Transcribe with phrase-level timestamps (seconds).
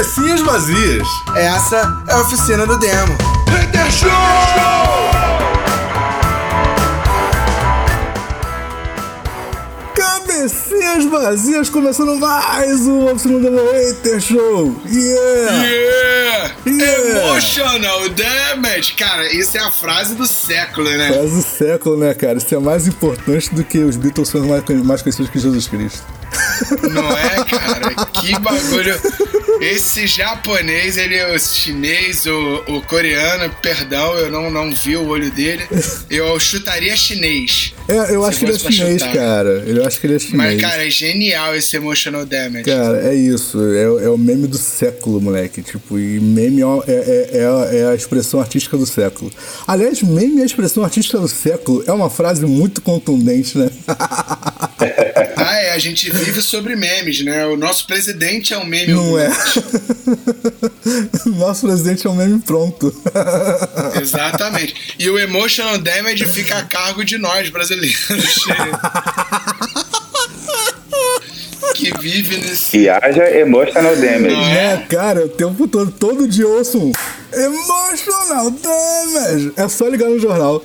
[0.00, 1.06] Cabecinhas vazias.
[1.36, 3.18] Essa é a oficina do demo.
[3.50, 4.08] Hater Show!
[9.94, 14.74] Cabecinhas vazias, começando mais um Oficina do Hater Show.
[14.86, 15.66] Yeah!
[15.66, 16.54] Yeah!
[16.66, 17.20] Yeah!
[17.20, 18.94] Emotional damage!
[18.94, 21.12] Cara, isso é a frase do século, né?
[21.12, 22.38] Faz o século, né, cara?
[22.38, 26.19] Isso é mais importante do que os Beatles são mais, mais conhecidos que Jesus Cristo.
[26.92, 27.94] Não é, cara?
[28.06, 28.94] Que bagulho.
[29.60, 35.06] Esse japonês, ele é o chinês, o, o coreano, perdão, eu não, não vi o
[35.06, 35.62] olho dele.
[36.08, 37.74] Eu chutaria chinês.
[37.88, 39.12] É, eu acho que ele é chinês, chutar.
[39.14, 39.48] cara.
[39.66, 40.36] Eu acho que ele é chinês.
[40.36, 42.64] Mas, cara, é genial esse emotional damage.
[42.64, 43.58] Cara, é isso.
[43.74, 45.62] É, é o meme do século, moleque.
[45.62, 49.30] Tipo, e meme é, é, é, é a- é a expressão artística do século.
[49.66, 51.84] Aliás, meme é a expressão artística do século.
[51.86, 53.70] É uma frase muito contundente, né?
[55.80, 57.46] A gente vive sobre memes, né?
[57.46, 58.92] O nosso presidente é um meme.
[58.92, 59.30] Não é?
[61.24, 62.94] Nosso presidente é um meme pronto.
[63.98, 64.94] Exatamente.
[64.98, 67.96] E o emotional damage fica a cargo de nós, brasileiros.
[71.80, 72.78] que vive nesse.
[72.78, 74.34] E haja emotional damage.
[74.56, 76.92] É, cara, o tempo todo, todo dia eu ouço um
[77.32, 79.52] Emotional Damage.
[79.56, 80.64] É só ligar no jornal.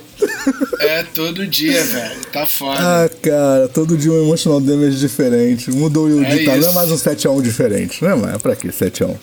[0.80, 2.20] É todo dia, velho.
[2.32, 2.78] Tá foda.
[2.80, 5.70] Ah, cara, todo dia um Emotional Damage diferente.
[5.70, 8.38] Mudou o É ditado, não é mais um 7x1 diferente, né, mano?
[8.40, 9.14] Pra quê 7x1?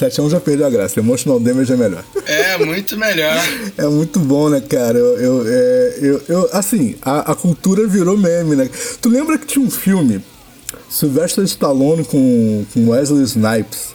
[0.00, 2.04] 7x1 já perdeu a graça, Emotional Damage é melhor.
[2.26, 3.36] É, muito melhor.
[3.76, 4.96] É muito bom, né, cara?
[4.98, 8.70] Eu, eu, é, eu, eu- assim, a, a cultura virou meme, né?
[9.00, 10.22] Tu lembra que tinha um filme,
[10.92, 13.94] Sylvester Stallone com, com Wesley Snipes,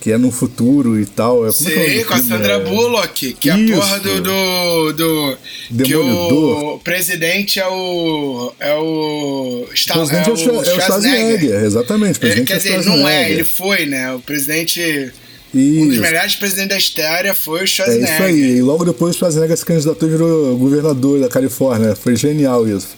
[0.00, 1.44] que é no futuro e tal.
[1.46, 2.22] É, é é do com a?
[2.22, 3.74] Sandra É- Bullock, que é a Isso.
[3.74, 4.20] porra do.
[4.22, 5.36] do, do
[5.84, 6.78] que o Demolidor.
[6.80, 8.52] presidente é o.
[8.58, 9.66] É o.
[9.74, 12.18] Sta- presidente é o, Schwa- é o Schwarzenegger, exatamente.
[12.18, 13.30] o Ele, presidente quer é dizer, não é, Schwarzenegger.
[13.32, 14.12] ele foi, né?
[14.14, 15.12] O presidente.
[15.52, 16.00] Um dos Isso.
[16.02, 18.14] melhores presidentes da história foi o É Schwarzenegger.
[18.14, 18.56] isso aí.
[18.58, 21.94] E logo depois o Schwarzenegger se candidatou e virou governador da Califórnia.
[21.96, 22.88] Foi genial isso.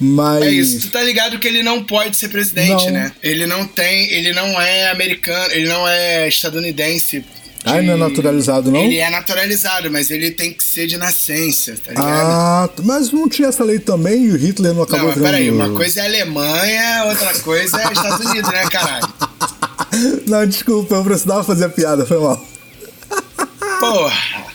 [0.00, 0.42] Mas.
[0.44, 2.90] É isso, tu tá ligado que ele não pode ser presidente, Não.
[2.92, 3.12] né?
[3.22, 7.20] Ele não tem, ele não é americano, ele não é estadunidense.
[7.20, 7.26] de-
[7.62, 8.80] Ah, não é naturalizado, não?
[8.80, 12.06] Ele é naturalizado, mas ele tem que ser de nascença, tá ligado?
[12.08, 15.50] Ah, mas não tinha essa lei também e o Hitler não acabou não, mas peraí,
[15.50, 19.06] uma coisa é Alemanha, outra coisa é Estados Unidos, né, caralho?
[20.26, 22.42] Não, desculpa, eu precisava fazer a piada, foi mal.
[23.78, 24.49] Porra!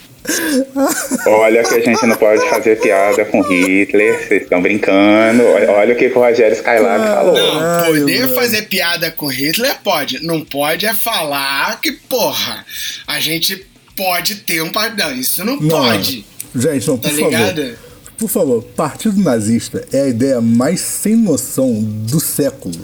[1.27, 5.43] Olha que a gente não pode fazer piada com Hitler, vocês estão brincando.
[5.43, 7.33] Olha, olha o que o Rogério Skylab falou.
[7.33, 10.23] Não, poder fazer piada com Hitler pode.
[10.23, 12.65] Não pode é falar que, porra,
[13.07, 13.65] a gente
[13.95, 15.13] pode ter um pardão.
[15.15, 16.25] Isso não, Não, pode.
[16.55, 17.31] Gente, não, Tá por favor.
[17.31, 17.77] ligado?
[18.17, 22.75] Por favor, Partido Nazista é a ideia mais sem noção do século.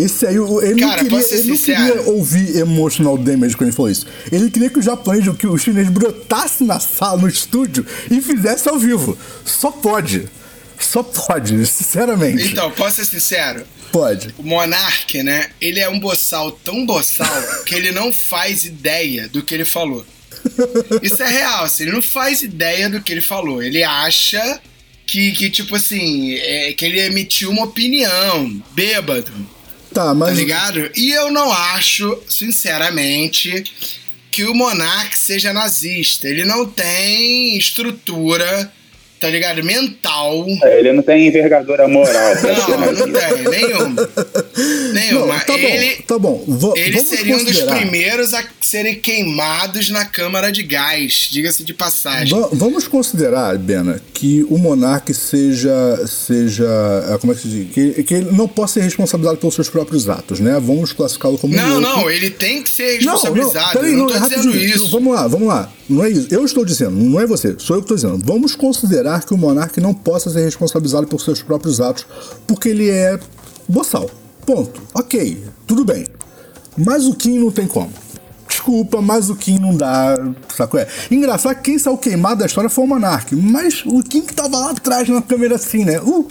[0.00, 3.90] Esse aí, ele, Cara, não, queria, ele não queria ouvir emotional damage quando ele falou
[3.90, 4.06] isso.
[4.32, 8.68] Ele queria que o japonês, que o chinês brotasse na sala, no estúdio e fizesse
[8.68, 9.16] ao vivo.
[9.44, 10.28] Só pode.
[10.78, 12.44] Só pode, sinceramente.
[12.44, 13.64] Então, posso ser sincero?
[13.92, 14.34] Pode.
[14.38, 15.50] O Monark, né?
[15.60, 20.06] Ele é um boçal tão boçal que ele não faz ideia do que ele falou.
[21.02, 23.62] Isso é real, assim, ele não faz ideia do que ele falou.
[23.62, 24.60] Ele acha
[25.06, 29.32] que, que tipo assim, é, que ele emitiu uma opinião, bêbado,
[29.92, 30.38] Tá, tá mas.
[30.38, 30.90] ligado?
[30.96, 33.64] E eu não acho, sinceramente,
[34.30, 36.28] que o Monark seja nazista.
[36.28, 38.72] Ele não tem estrutura,
[39.20, 39.62] tá ligado?
[39.62, 40.46] Mental.
[40.64, 44.08] É, Ele não tem envergadura moral Não, não tem, nenhuma.
[44.92, 45.26] Nenhuma.
[45.34, 46.44] Não, tá ele, bom, tá bom.
[46.48, 51.28] Va- ele vamos seria um dos considerar- primeiros a serem queimados na câmara de gás,
[51.30, 52.38] diga-se de passagem.
[52.38, 55.70] Va- vamos considerar, Bena, que o monarca seja.
[56.06, 56.66] seja
[57.08, 57.72] ah, como é que se diz?
[57.72, 60.58] Que, que ele não possa ser responsabilizado pelos seus próprios atos, né?
[60.60, 61.54] Vamos classificá-lo como.
[61.54, 63.72] Não, um não, ele tem que ser Não, responsabilizado.
[63.78, 64.90] peraí, eu não tô é dizendo isso.
[64.90, 65.72] Vamos lá, vamos lá.
[65.88, 66.28] Não é isso.
[66.30, 68.24] Eu estou dizendo, não é você, sou eu que estou dizendo.
[68.24, 72.06] Vamos considerar que o monarca não possa ser responsabilizado por seus próprios atos,
[72.46, 73.18] porque ele é
[73.68, 74.08] boçal.
[74.46, 74.80] Ponto.
[74.94, 76.06] Ok, tudo bem.
[76.76, 77.90] Mas o Kim não tem como.
[78.50, 80.16] Desculpa, mas o Kim não dá.
[80.54, 80.86] Saco é?
[81.10, 83.34] Engraçado que quem saiu queimado da história foi o Monark.
[83.34, 86.00] Mas o Kim que tava lá atrás na câmera assim, né?
[86.00, 86.26] Uh,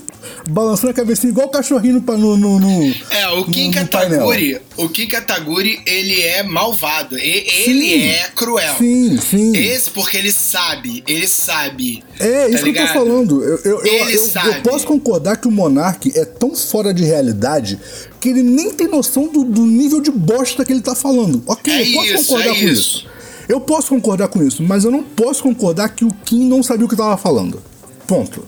[0.47, 3.87] balançando a cabecinha igual o cachorrinho no, no, no, É, o Kim no- no.
[3.87, 7.17] Kataguri, o Kim Kataguri, ele é malvado.
[7.17, 7.71] E- Sim.
[7.71, 8.75] ele é cruel.
[8.77, 9.55] Sim, sim.
[9.55, 12.03] Esse porque ele sabe, ele sabe.
[12.19, 12.93] É, isso tá que eu tô ligado?
[12.93, 13.43] falando.
[13.43, 17.79] Eu, eu, eu, eu- eu posso concordar que o Monark é tão fora de realidade
[18.19, 21.41] que ele nem tem noção do, do nível de bosta que ele tá falando.
[21.47, 22.71] Ok, É eu posso isso, concordar é com isso.
[22.97, 23.07] isso.
[23.47, 26.85] Eu posso concordar com isso, mas eu não posso concordar que o Kim não sabia
[26.85, 27.61] o que tava falando.
[28.05, 28.43] Ponto.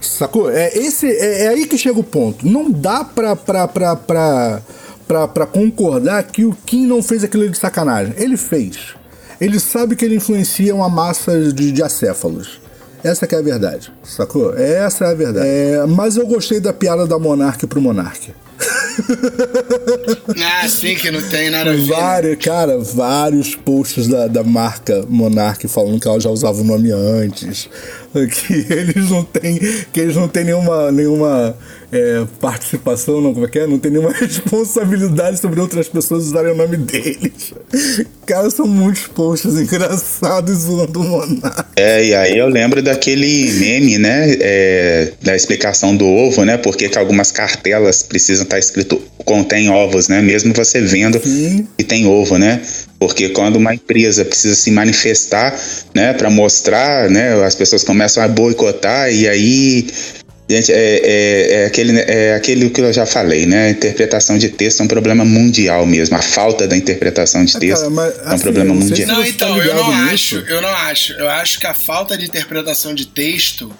[0.00, 0.50] Sacou?
[0.50, 2.46] É, esse, é, é aí que chega o ponto.
[2.46, 4.62] Não dá pra, pra, pra, pra,
[5.08, 8.12] pra, pra concordar que o Kim não fez aquilo de sacanagem.
[8.18, 8.76] Ele fez.
[9.40, 12.60] Ele sabe que ele influencia uma massa de, de acéfalos.
[13.02, 14.54] Essa que é a verdade, sacou?
[14.56, 15.46] Essa é a verdade.
[15.48, 18.34] É, mas eu gostei da piada da Monark pro Monark.
[20.42, 22.36] Ah, sim, que não tem nada a ver.
[22.36, 27.68] cara, vários posts da, da marca Monark falando que ela já usava o nome antes.
[28.12, 29.58] Que eles não têm.
[29.92, 31.56] Que eles não têm nenhuma, nenhuma
[31.92, 33.66] é, participação, não, como é que é?
[33.66, 37.52] Não tem nenhuma responsabilidade sobre outras pessoas usarem o nome deles.
[38.26, 41.66] Cara, são muitos posts engraçados zoando o Monark.
[41.76, 44.36] É, e aí eu lembro daquele meme, né?
[44.40, 46.56] é, da explicação do ovo, né?
[46.56, 50.22] Porque que algumas cartelas precisam estar escrito contém ovos, né?
[50.22, 51.66] Mesmo você vendo Sim.
[51.76, 52.60] que tem ovo, né?
[52.98, 55.58] Porque quando uma empresa precisa se manifestar,
[55.94, 59.86] né, para mostrar, né, as pessoas começam a boicotar e aí
[60.48, 63.66] Gente, é, é, é aquele, é aquele que eu já falei, né?
[63.66, 66.16] A interpretação de texto é um problema mundial mesmo.
[66.16, 69.08] A falta da interpretação de Ah, texto cara, mas, é um assim, problema não mundial.
[69.08, 71.12] Não, você então, tá eu não acho, eu não acho.
[71.14, 73.74] Eu acho que a falta de interpretação de texto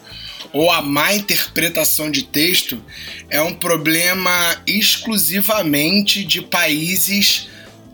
[0.52, 2.82] ou a má interpretação de texto
[3.30, 7.48] é um problema exclusivamente de países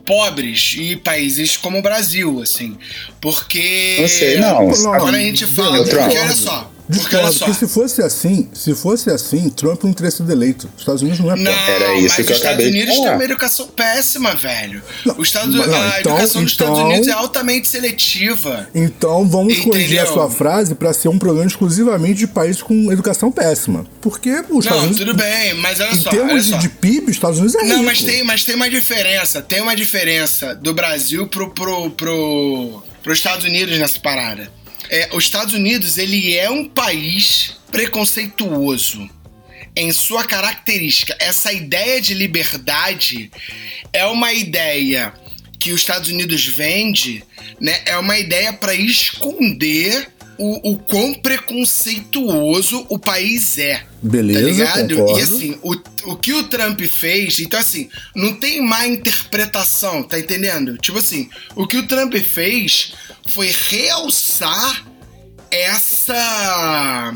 [0.07, 2.79] pobres e países como o Brasil, assim.
[3.21, 4.71] Porque Não sei, não.
[4.99, 9.49] quando a gente fala, porque olha só, Discordo, porque se fosse assim, se fosse assim,
[9.51, 10.69] Trump não teria sido eleito.
[10.75, 11.71] Os Estados Unidos não é Não, pobre.
[11.73, 14.83] Era isso mas que eu os Estados Unidos têm uma educação péssima, velho.
[15.07, 15.67] Não, Os Estados, não, a
[16.01, 18.69] então- educação dos Estados então- Unidos é altamente seletiva.
[18.75, 20.13] Então vamos corrigir a Entendeu?
[20.13, 23.87] sua frase para ser um problema exclusivamente de países com educação péssima.
[24.01, 26.59] Porque os Estados Não, Unidos, tudo bem, mas olha em só, olha termos de, só.
[26.59, 27.85] de PIB, os Estados Unidos é Não, rico.
[27.85, 29.41] mas tem, mas tem uma diferença.
[29.41, 34.51] Tem uma diferença do Brasil pro, pro, pro, pros Estados Unidos nessa parada.
[34.91, 39.09] É, os Estados Unidos, ele é um país preconceituoso
[39.75, 41.17] em sua característica.
[41.19, 43.31] Essa ideia de liberdade
[43.93, 45.13] é uma ideia
[45.59, 47.25] que os Estados Unidos vende,
[47.61, 47.81] né?
[47.87, 50.09] É uma ideia para esconder
[50.39, 53.85] o, o quão preconceituoso o país é.
[54.03, 54.97] Beleza, Tá ligado?
[54.97, 55.21] concordo.
[55.21, 55.77] E assim, o,
[56.11, 60.77] o que o Trump fez, então assim, não tem má interpretação, tá entendendo?
[60.79, 62.93] Tipo assim, o que o Trump fez
[63.29, 64.87] foi realçar
[65.51, 67.15] essa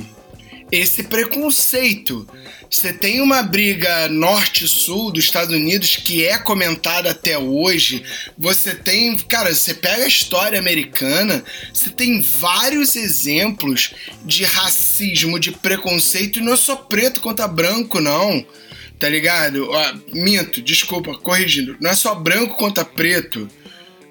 [0.71, 2.27] esse preconceito.
[2.69, 8.03] Você tem uma briga norte-sul dos Estados Unidos que é comentada até hoje.
[8.37, 13.95] Você tem, cara, você pega a história americana, você tem vários exemplos
[14.25, 18.45] de racismo, de preconceito, e não é só preto contra branco, não.
[18.99, 19.71] Tá ligado?
[19.71, 21.77] Ó, minto, desculpa, corrigindo.
[21.81, 23.49] Não é só branco contra preto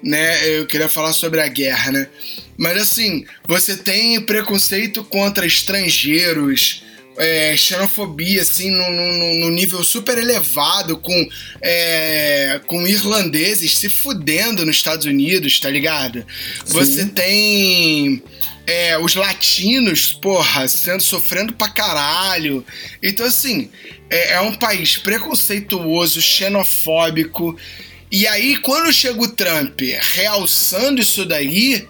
[0.02, 0.48] né?
[0.58, 2.08] Eu queria falar sobre a guerra, né?
[2.56, 6.82] Mas assim, você tem preconceito contra estrangeiros,
[7.18, 11.28] é, xenofobia, assim, num, num- num nível super elevado, com,
[11.62, 16.26] é, com irlandeses se fudendo nos Estados Unidos, tá ligado?
[16.66, 18.22] Você tem
[18.66, 22.64] é, os latinos, porra, sendo sofrendo pra caralho.
[23.02, 23.70] Então, assim,
[24.10, 27.56] é, é um país preconceituoso, xenofóbico.
[28.10, 29.80] E aí, quando chega o Trump
[30.14, 31.86] realçando isso daí,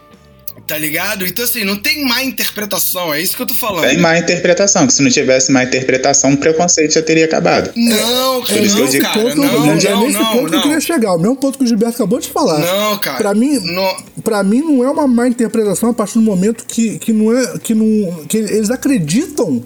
[0.67, 1.27] tá ligado?
[1.27, 3.85] Então, assim, não tem má interpretação, é isso que eu tô falando.
[3.87, 7.71] Tem má interpretação, que se não tivesse má interpretação, o preconceito já teria acabado.
[7.77, 10.19] Não, Por isso que eu não, digo- cara, ponto, não, não, não, é não, nesse
[10.19, 10.81] ponto que eu queria não.
[10.81, 11.15] chegar.
[11.15, 12.59] O mesmo ponto que o Gilberto acabou de falar.
[12.61, 13.19] Não, cara.
[13.19, 13.97] Pra mim, Não.
[14.25, 17.59] pra mim não é uma má interpretação a partir do momento que, que não é.
[17.59, 19.63] Que, não, que eles acreditam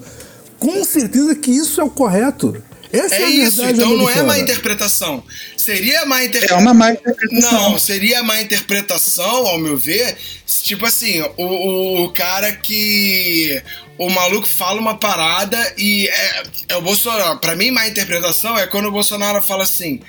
[0.59, 2.61] com certeza que isso é o correto.
[2.93, 5.23] Essa é, É isso, então não é má interpretação.
[5.57, 6.61] Seria má É interpretação.
[6.61, 7.51] uma má interpretação.
[7.71, 13.61] Não, seria má interpretação, ao meu ver, se, tipo assim, o, o, o cara que.
[13.97, 17.37] O maluco fala uma parada e é, é o Bolsonaro.
[17.39, 19.99] Pra mim, má interpretação é quando o Bolsonaro fala assim.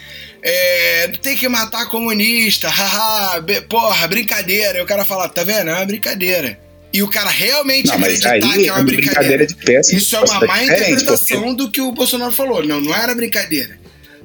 [0.43, 4.79] É, tem que matar comunista, haha, be- porra, brincadeira.
[4.79, 5.69] E o cara fala, tá vendo?
[5.71, 6.59] É uma brincadeira.
[6.93, 8.85] E o cara realmente Não, acreditar aí que é uma é brincadeira.
[8.85, 12.65] brincadeira de péssimo Isso é uma má interpretação do que o Bolsonaro falou.
[12.67, 13.81] Não, não era brincadeira.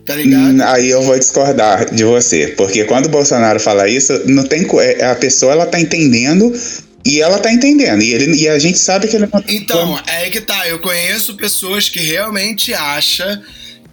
[0.06, 0.42] Tá ligado?
[0.42, 4.66] Hum, Aí eu vou discordar de você, porque quando o Bolsonaro fala isso, não tem
[4.80, 6.54] é, a pessoa ela tá entendendo
[7.06, 10.30] e ela tá entendendo e ele e a gente sabe que ele não Então, é
[10.30, 10.68] que tá.
[10.68, 13.42] Eu conheço pessoas que realmente acham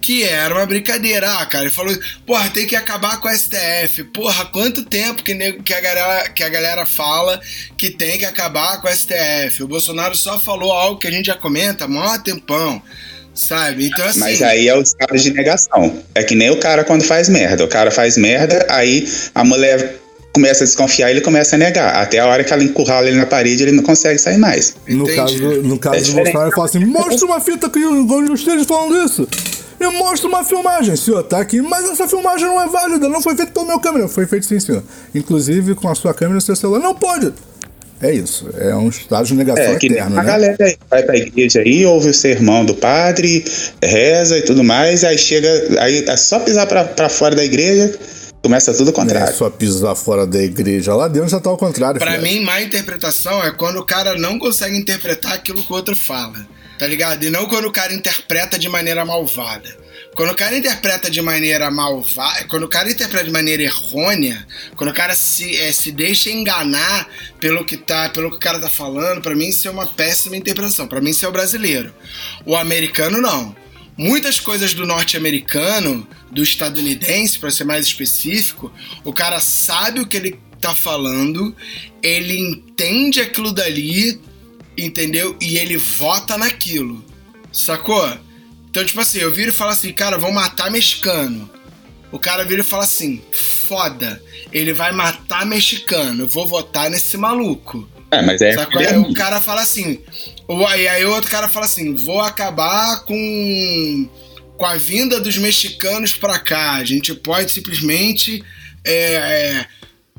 [0.05, 1.27] que era uma brincadeira.
[1.39, 1.97] Ah, cara, ele falou,
[2.27, 4.03] porra, tem que acabar com o STF.
[4.13, 7.41] Porra, quanto tempo que, nego- que, a galera, que a galera fala
[7.75, 9.63] que tem que acabar com o STF?
[9.63, 12.79] O Bolsonaro só falou algo que a gente já comenta há maior tempão,
[13.33, 13.87] sabe?
[13.87, 14.19] Então, assim...
[14.19, 16.03] Mas aí é o estado de negação.
[16.13, 17.63] É que nem o cara quando faz merda.
[17.65, 19.95] O cara faz merda, aí a mulher
[20.35, 21.95] começa a desconfiar e ele começa a negar.
[21.95, 24.75] Até a hora que ela encurrala ele na parede, ele não consegue sair mais.
[24.87, 25.15] No Entendi.
[25.15, 26.13] caso, no caso É do.
[26.13, 29.27] Bolsonaro, ele fala assim: mostra uma fita que onde eu esteja falando isso.
[29.79, 33.35] Me mostra uma filmagem, senhor, tá aqui, mas essa filmagem não é válida, não foi
[33.35, 34.83] feita pelo meu câmera, foi feito sim, senhor.
[35.13, 36.79] Inclusive com a sua câmera e seu celular.
[36.79, 37.33] Não pode!
[38.01, 40.27] É isso, é um estado de negação É, que eterno, a né?
[40.29, 43.43] galera aí vai pra igreja aí, ouve o sermão do padre,
[43.81, 45.49] reza e tudo mais, aí chega,
[45.81, 47.97] aí é só pisar pra, pra fora da igreja,
[48.43, 49.33] começa tudo ao é contrário.
[49.33, 50.93] só pisar fora da igreja.
[50.93, 51.97] Lá dentro já tá ao contrário.
[51.99, 52.23] Pra filho.
[52.23, 56.45] mim, má interpretação é quando o cara não consegue interpretar aquilo que o outro fala.
[56.77, 57.23] Tá ligado?
[57.23, 59.85] E não quando o cara interpreta de maneira malvada.
[60.13, 64.89] Quando o cara interpreta de maneira malvada, quando o cara interpreta de maneira errônea, quando
[64.89, 68.69] o cara se, eh, se deixa enganar pelo que, tá, pelo que o cara tá
[68.69, 70.87] falando, pra mim isso é uma péssima interpretação.
[70.87, 71.93] Pra mim isso é o brasileiro.
[72.45, 73.53] O americano não.
[73.97, 80.15] Muitas coisas do norte-americano, do estadunidense, para ser mais específico, o cara sabe o que
[80.17, 81.55] ele tá falando,
[82.01, 84.19] ele entende aquilo dali,
[84.77, 85.35] entendeu?
[85.41, 87.03] E ele vota naquilo.
[87.51, 88.07] Sacou?
[88.69, 91.49] Então, tipo assim, eu viro e falo assim, cara, vão matar mexicano.
[92.11, 97.17] O cara vira e fala assim, foda, ele vai matar mexicano, eu vou votar nesse
[97.17, 97.89] maluco.
[98.11, 98.53] É, mas é.
[98.53, 98.79] Sacou?
[98.79, 99.99] Aí o cara fala assim.
[100.47, 104.09] o- Aí, aí o outro cara fala assim: vou acabar com,
[104.57, 106.73] com a vinda dos mexicanos pra cá.
[106.73, 108.43] A gente pode simplesmente
[108.85, 109.65] é, é,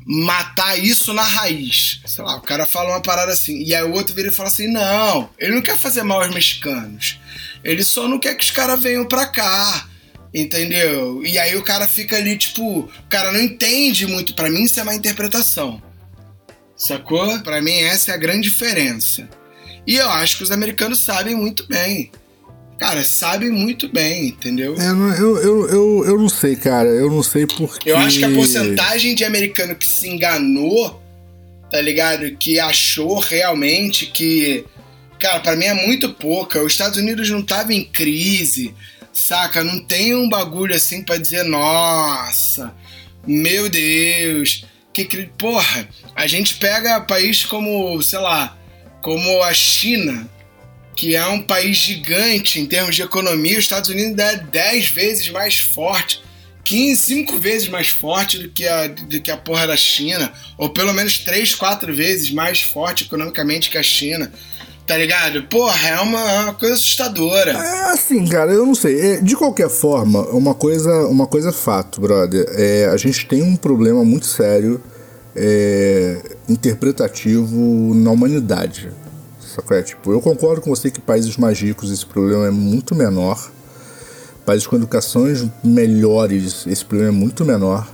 [0.07, 1.99] matar isso na raiz.
[2.05, 3.61] Sei lá, o cara fala uma parada assim.
[3.63, 6.33] E aí o outro vira e fala assim: não, ele não quer fazer mal aos
[6.33, 7.19] mexicanos.
[7.63, 9.87] Ele só não quer que os caras venham pra cá.
[10.33, 11.25] Entendeu?
[11.25, 14.33] E aí o cara fica ali, tipo, o cara não entende muito.
[14.33, 15.81] Pra mim, isso é uma interpretação.
[16.75, 17.39] Sacou?
[17.39, 19.27] Pra mim, essa é a grande diferença.
[19.85, 22.11] E eu acho que os americanos sabem muito bem.
[22.77, 24.75] Cara, sabem muito bem, entendeu?
[24.79, 26.87] É, eu, eu, eu, eu não sei, cara.
[26.87, 27.89] Eu não sei porque.
[27.89, 31.01] Eu acho que a porcentagem de americano que se enganou,
[31.71, 32.31] tá ligado?
[32.37, 34.63] Que achou realmente que.
[35.19, 36.61] Cara, pra mim é muito pouca.
[36.61, 38.75] Os Estados Unidos não tava em crise,
[39.11, 39.63] saca?
[39.63, 42.73] Não tem um bagulho assim pra dizer, nossa,
[43.25, 44.65] meu Deus.
[44.93, 45.05] Que,
[45.37, 48.57] porra, a gente pega país como, sei lá,
[49.01, 50.27] como a China,
[50.97, 55.29] que é um país gigante em termos de economia, os Estados Unidos é 10 vezes
[55.29, 56.23] mais forte,
[56.63, 60.69] 15, 5 vezes mais forte do que, a, do que a porra da China, ou
[60.69, 64.31] pelo menos 3, 4 vezes mais forte economicamente que a China.
[64.87, 65.43] Tá ligado?
[65.43, 67.51] Porra, é uma, é uma coisa assustadora.
[67.51, 68.99] É assim, cara, eu não sei.
[68.99, 72.45] É, De qualquer forma, uma coisa, uma coisa é fato, brother.
[72.51, 74.81] É, a gente tem um problema muito sério
[75.35, 78.89] é, interpretativo na humanidade.
[79.57, 79.75] Sacou?
[79.75, 83.51] É, tipo, eu concordo com você que países mais ricos esse problema é muito menor.
[84.45, 87.91] Países com educações melhores, esse problema é muito menor.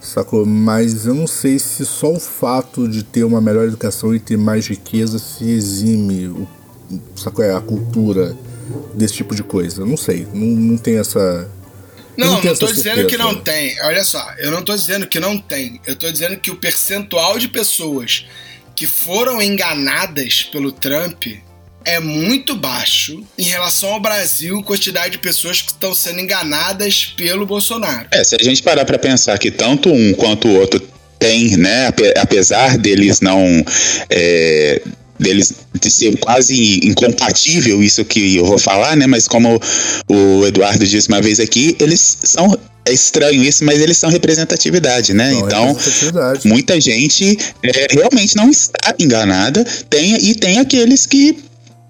[0.00, 0.44] Sacou?
[0.44, 4.36] Mas eu não sei se só o fato de ter uma melhor educação e ter
[4.36, 6.48] mais riqueza se exime o,
[7.14, 7.44] sacou?
[7.44, 8.36] É, a cultura
[8.92, 9.82] desse tipo de coisa.
[9.82, 10.26] Eu não sei.
[10.34, 11.48] Não, não tem essa.
[12.16, 13.80] Não, não, tô essa dizendo que não tem.
[13.82, 15.80] Olha só, eu não tô dizendo que não tem.
[15.86, 18.26] Eu tô dizendo que o percentual de pessoas
[18.76, 21.24] que foram enganadas pelo Trump
[21.84, 27.46] é muito baixo em relação ao Brasil, quantidade de pessoas que estão sendo enganadas pelo
[27.46, 28.08] Bolsonaro.
[28.12, 30.80] É, se a gente parar pra pensar que tanto um quanto o outro
[31.18, 33.64] tem, né, ape- apesar deles não.
[34.10, 34.82] é,
[35.18, 39.06] deles de ser quase incompatível isso que eu vou falar, né?
[39.06, 39.60] Mas como
[40.08, 42.56] o Eduardo disse uma vez aqui, eles são.
[42.88, 45.32] É estranho isso, mas eles são representatividade, né?
[45.32, 46.46] Não, então, representatividade.
[46.46, 49.64] muita gente é, realmente não está enganada.
[49.90, 51.36] Tem, e tem aqueles que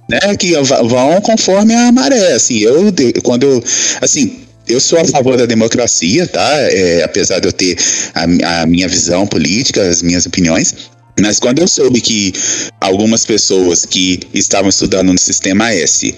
[0.09, 2.93] né, que vão conforme a maré, assim, eu,
[3.23, 3.65] quando eu,
[4.01, 7.77] assim, eu sou a favor da democracia, tá, é, apesar de eu ter
[8.15, 10.75] a, a minha visão política, as minhas opiniões,
[11.21, 12.33] mas quando eu soube que
[12.81, 16.15] algumas pessoas que estavam estudando no Sistema S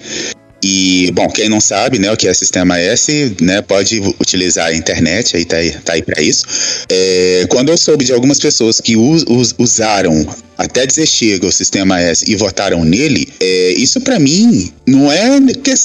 [0.61, 4.73] e, bom, quem não sabe, né, o que é Sistema S, né, pode utilizar a
[4.75, 6.45] internet, aí tá aí, tá aí pra isso.
[6.89, 10.27] É, quando eu soube de algumas pessoas que us- us- usaram
[10.57, 15.29] até dizer chega o Sistema S e votaram nele, é, isso pra mim não é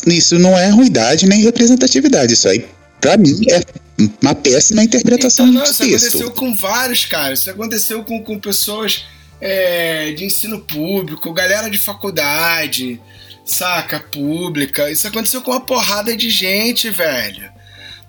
[0.09, 2.65] isso não é ruidade nem representatividade, isso aí
[3.05, 3.61] pra mim é
[4.23, 7.35] uma péssima interpretação Então, não, do isso aconteceu com vários, cara.
[7.35, 9.05] Isso aconteceu com, com pessoas
[9.41, 12.99] é, de ensino público, galera de faculdade,
[13.45, 14.01] saca?
[14.01, 14.91] Pública.
[14.91, 17.53] Isso aconteceu com uma porrada de gente, velho.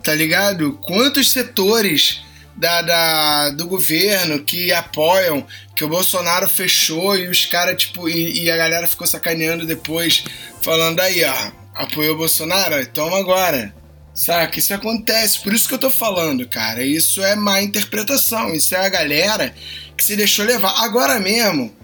[0.01, 0.79] Tá ligado?
[0.81, 2.21] Quantos setores
[2.55, 8.43] da, da- do governo que apoiam que o Bolsonaro fechou e os caras, tipo, e,
[8.43, 10.23] e a galera ficou sacaneando depois,
[10.61, 12.85] falando aí, ó, apoiou o Bolsonaro?
[12.87, 13.73] Toma agora.
[14.15, 14.57] Saca?
[14.57, 15.41] Isso acontece.
[15.41, 16.81] Por isso que eu tô falando, cara.
[16.81, 18.55] Isso é má interpretação.
[18.55, 19.53] Isso é a galera
[19.97, 20.73] que se deixou levar.
[20.83, 21.75] Agora mesmo,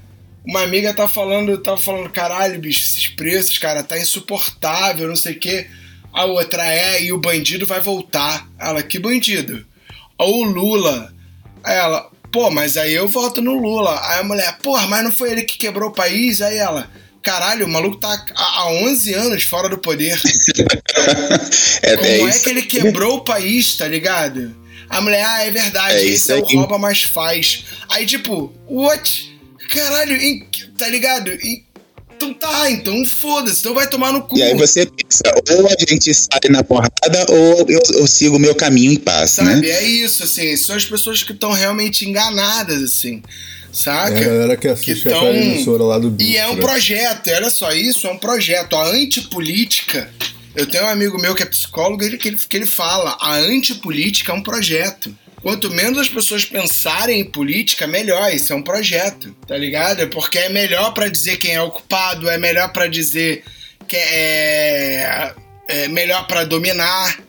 [0.45, 5.33] uma amiga tá falando, tá falando, caralho, bicho, esses preços, cara, tá insuportável, não sei
[5.33, 5.67] o quê.
[6.13, 8.47] A outra é, e o bandido vai voltar.
[8.57, 9.65] Ela, que bandido?
[10.17, 11.13] Ou o Lula.
[11.65, 13.99] Ela, pô, mas aí eu voto no Lula.
[14.07, 16.41] Aí a mulher, porra, mas não foi ele que quebrou o país?
[16.41, 16.89] Aí ela,
[17.21, 20.19] caralho, o maluco tá há 11 anos fora do poder.
[21.81, 24.55] é, Como é, é que ele quebrou o país, tá ligado?
[24.89, 27.63] A mulher, ah, é verdade, é esse é o rouba, mas faz.
[27.89, 29.39] Aí, tipo, what?
[29.69, 30.17] Caralho,
[30.77, 31.31] tá ligado?
[32.21, 34.37] Então tá, então foda-se, então vai tomar no cu.
[34.37, 38.39] E aí você pensa, ou a gente sai na porrada, ou eu, eu sigo o
[38.39, 39.69] meu caminho em paz, Sabe, né?
[39.69, 43.23] é isso, assim, são as pessoas que estão realmente enganadas, assim.
[43.73, 44.19] Saca?
[44.19, 45.21] É a galera que assiste que tão...
[45.21, 46.61] a emissora lá do bicho, E é um né?
[46.61, 48.75] projeto, olha só, isso é um projeto.
[48.75, 50.09] A antipolítica.
[50.53, 53.35] Eu tenho um amigo meu que é psicólogo, ele, que, ele, que ele fala: a
[53.35, 55.15] antipolítica é um projeto.
[55.41, 58.31] Quanto menos as pessoas pensarem em política, melhor.
[58.33, 60.07] Isso é um projeto, tá ligado?
[60.09, 63.43] Porque é melhor para dizer quem é ocupado, é melhor para dizer
[63.87, 65.33] que é,
[65.67, 67.19] é melhor para dominar,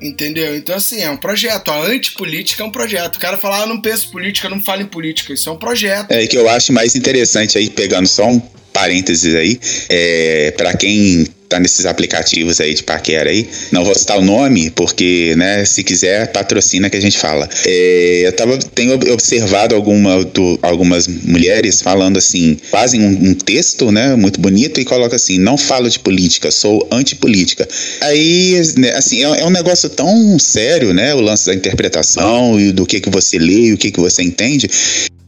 [0.00, 0.56] entendeu?
[0.56, 1.70] Então, assim, é um projeto.
[1.70, 3.16] A antipolítica é um projeto.
[3.16, 5.34] O cara fala, ah, não penso política, não falo em política.
[5.34, 6.10] Isso é um projeto.
[6.10, 8.40] É que eu acho mais interessante aí, pegando só um
[8.72, 13.48] parênteses aí, é, para quem tá nesses aplicativos aí de paquera aí.
[13.72, 17.48] Não vou citar o nome, porque, né, se quiser, patrocina que a gente fala.
[17.66, 23.90] É, eu tava, tenho observado alguma, do, algumas mulheres falando assim, fazem um, um, texto,
[23.90, 27.66] né, muito bonito e coloca assim, não falo de política, sou antipolítica.
[28.02, 32.72] Aí, né, assim, é, é, um negócio tão sério, né, o lance da interpretação e
[32.72, 34.68] do que que você lê e o que que você entende,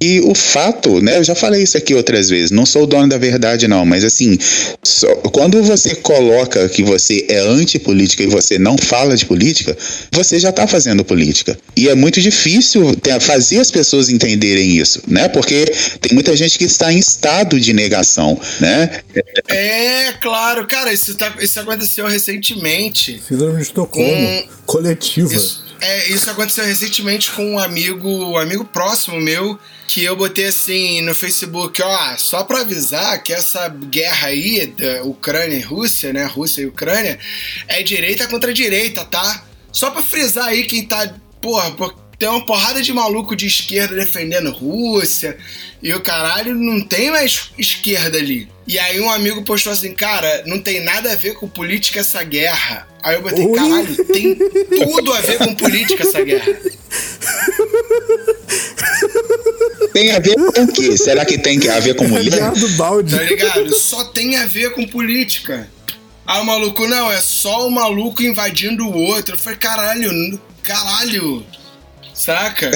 [0.00, 3.08] e o fato, né, eu já falei isso aqui outras vezes, não sou o dono
[3.08, 4.38] da verdade não, mas assim,
[4.82, 9.76] só, quando você coloca que você é antipolítica e você não fala de política,
[10.10, 11.58] você já está fazendo política.
[11.76, 15.28] E é muito difícil ter, fazer as pessoas entenderem isso, né?
[15.28, 15.66] Porque
[16.00, 19.00] tem muita gente que está em estado de negação, né?
[19.48, 23.22] É, claro, cara, isso, tá, isso aconteceu recentemente.
[23.26, 25.34] Síndrome de Estocolmo, coletiva.
[25.34, 30.46] Isso, é, isso aconteceu recentemente com um amigo, um amigo próximo meu, que eu botei
[30.46, 36.12] assim no Facebook, ó, só para avisar que essa guerra aí da Ucrânia e Rússia,
[36.12, 37.18] né, Rússia e Ucrânia,
[37.66, 39.44] é direita contra direita, tá?
[39.72, 41.74] Só para frisar aí quem tá, porra,
[42.18, 45.38] tem uma porrada de maluco de esquerda defendendo Rússia
[45.82, 48.46] e o caralho não tem mais esquerda ali.
[48.70, 52.22] E aí um amigo postou assim, cara, não tem nada a ver com política essa
[52.22, 52.86] guerra.
[53.02, 53.58] Aí eu botei, Oi?
[53.58, 56.56] caralho, tem tudo a ver com política essa guerra.
[59.92, 60.96] Tem a ver com o quê?
[60.96, 62.52] Será que tem a ver com mulher?
[62.52, 63.16] do balde.
[63.16, 63.74] Tá ligado?
[63.74, 65.68] Só tem a ver com política.
[66.24, 69.34] Aí o maluco, não, é só o maluco invadindo o outro.
[69.34, 71.44] Eu falei, caralho, caralho.
[72.20, 72.70] Saca?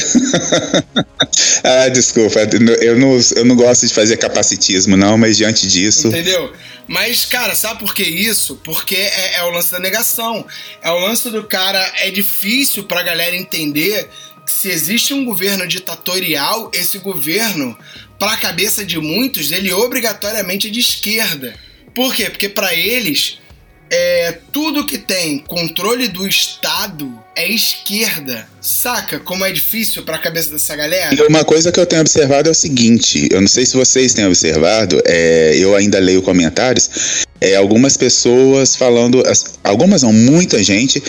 [1.63, 2.41] ah, desculpa,
[2.81, 6.09] eu não, eu não gosto de fazer capacitismo, não, mas diante disso.
[6.09, 6.51] Entendeu?
[6.89, 8.59] Mas, cara, sabe por que isso?
[8.65, 10.47] Porque é, é o lance da negação.
[10.83, 11.79] É o lance do cara.
[11.99, 14.09] É difícil pra galera entender
[14.47, 17.77] que se existe um governo ditatorial, esse governo,
[18.19, 21.55] para a cabeça de muitos, ele obrigatoriamente é de esquerda.
[21.95, 22.31] Por quê?
[22.31, 23.39] Porque para eles
[23.91, 28.47] é, tudo que tem controle do Estado é esquerda.
[28.61, 31.15] Saca como é difícil para a cabeça dessa galera?
[31.15, 34.15] E uma coisa que eu tenho observado é o seguinte: eu não sei se vocês
[34.15, 39.23] têm observado, é, eu ainda leio comentários, é, algumas pessoas falando,
[39.63, 41.03] algumas não, muita gente,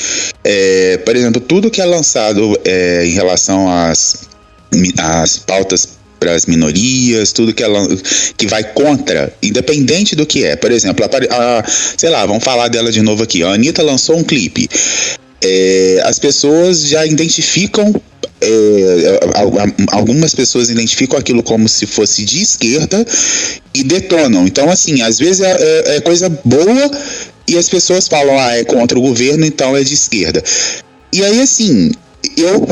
[0.44, 4.28] é, por exemplo, tudo que é lançado é, em relação às,
[4.98, 5.95] às pautas
[6.32, 7.88] as minorias, tudo que, ela,
[8.38, 10.56] que vai contra, independente do que é.
[10.56, 13.44] Por exemplo, a, a, sei lá, vamos falar dela de novo aqui.
[13.44, 14.68] A Anitta lançou um clipe.
[15.42, 17.94] É, as pessoas já identificam
[18.42, 19.20] é,
[19.92, 23.06] algumas pessoas identificam aquilo como se fosse de esquerda
[23.74, 24.46] e detonam.
[24.46, 26.92] Então, assim, às vezes é, é, é coisa boa
[27.48, 30.44] e as pessoas falam, ah, é contra o governo, então é de esquerda.
[31.14, 31.92] E aí, assim,
[32.38, 32.66] eu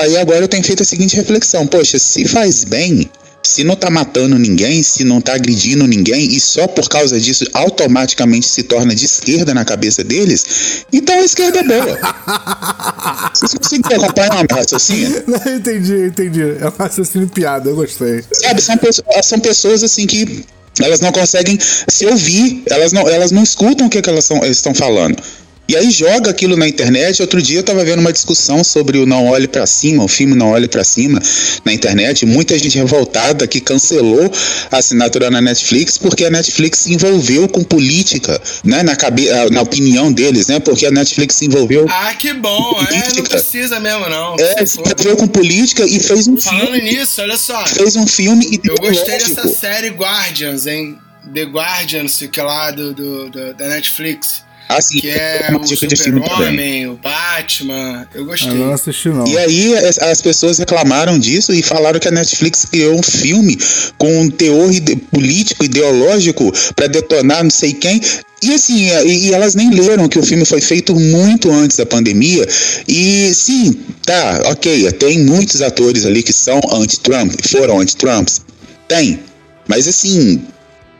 [0.00, 3.10] aí agora eu tenho feito a seguinte reflexão: poxa, se faz bem,
[3.42, 7.44] se não tá matando ninguém, se não tá agredindo ninguém e só por causa disso
[7.52, 11.98] automaticamente se torna de esquerda na cabeça deles, então a esquerda é boa.
[13.34, 15.24] Vocês conseguem acompanhar meu raciocínio?
[15.26, 16.42] Não, entendi, entendi.
[16.42, 18.24] É um raciocínio piada, eu gostei.
[18.32, 18.76] Sabe, são,
[19.22, 20.44] são pessoas assim que
[20.80, 24.74] elas não conseguem se ouvir, elas não, elas não escutam o que, que elas estão
[24.74, 25.22] falando.
[25.70, 27.22] E aí joga aquilo na internet.
[27.22, 30.34] Outro dia eu tava vendo uma discussão sobre o Não Olhe para Cima, o filme
[30.34, 31.22] Não Olhe para Cima
[31.64, 32.26] na internet.
[32.26, 34.32] Muita gente revoltada que cancelou
[34.68, 38.82] a assinatura na Netflix porque a Netflix se envolveu com política, né?
[38.82, 40.58] Na, cabe ah, na opinião deles, né?
[40.58, 41.86] Porque a Netflix se envolveu.
[41.88, 42.76] Ah, que bom!
[42.90, 44.34] É, não precisa mesmo, não.
[44.40, 46.80] É, se envolveu com política e fez um Falando filme.
[46.80, 47.64] Falando nisso, olha só.
[47.68, 50.98] Fez um filme e Eu gostei dessa série Guardians, hein?
[51.32, 55.66] The Guardians, que lá do, do, do da Netflix Assim, que é o.
[55.66, 58.06] Super-Homem, o Batman.
[58.14, 58.50] Eu gostei.
[58.50, 59.26] Eu não assisti, não.
[59.26, 63.58] E aí as, as pessoas reclamaram disso e falaram que a Netflix criou um filme
[63.98, 68.00] com um teor ide- político, ideológico, pra detonar não sei quem.
[68.42, 71.84] E assim, e, e elas nem leram que o filme foi feito muito antes da
[71.84, 72.46] pandemia.
[72.88, 78.40] E sim, tá, ok, tem muitos atores ali que são anti-Trump, foram anti-Trumps.
[78.88, 79.20] Tem.
[79.68, 80.42] Mas assim,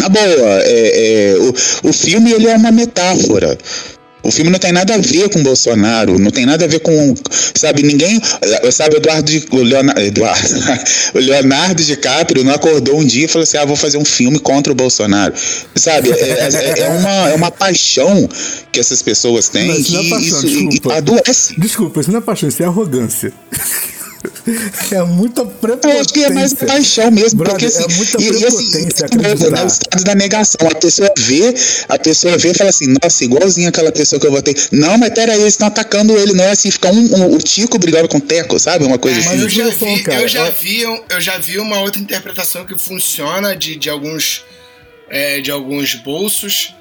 [0.01, 3.57] na boa, é, é, o, o filme ele é uma metáfora.
[4.23, 7.15] O filme não tem nada a ver com Bolsonaro, não tem nada a ver com,
[7.55, 8.21] sabe, ninguém,
[8.71, 10.49] sabe, Eduardo, de- o Leonardo, Eduardo,
[11.15, 14.39] o Leonardo DiCaprio não acordou um dia e falou assim, ah, vou fazer um filme
[14.39, 15.33] contra o Bolsonaro,
[15.75, 16.15] sabe, é,
[16.53, 18.29] é- é uma, é uma paixão
[18.71, 20.95] que essas pessoas têm Mas isso não é paixão, isso desculpa.
[20.97, 21.55] adoece.
[21.59, 23.33] Desculpa, isso não é paixão, isso é arrogância.
[24.93, 26.01] é muita Eu prepotência.
[26.01, 29.51] acho que é mais paixão mesmo, Brother, porque assim, é muita e, e assim, prepotência
[29.51, 30.69] né, o estado da negação.
[30.69, 31.55] A pessoa vê,
[31.89, 34.55] a pessoa vê e fala assim, nossa, igualzinho aquela pessoa que eu votei.
[34.73, 37.79] Não, mas peraí, eles estão atacando ele, não é assim, fica um, um- o Tico
[37.79, 38.85] brigando com o Teco, sabe?
[38.85, 39.41] Uma coisa É, assim.
[39.41, 43.55] eu, já Mas vi, eu, já vi, eu já vi uma outra interpretação que funciona
[43.57, 44.45] de, de alguns
[45.09, 46.75] é, de alguns bolsos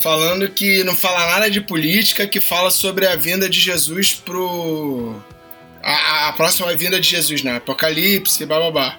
[0.00, 5.14] falando que não fala nada de política, que fala sobre a vinda de Jesus pro
[5.82, 7.56] a, a próxima vinda de Jesus, né?
[7.56, 8.98] Apocalipse, bababá.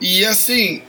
[0.00, 0.82] E assim,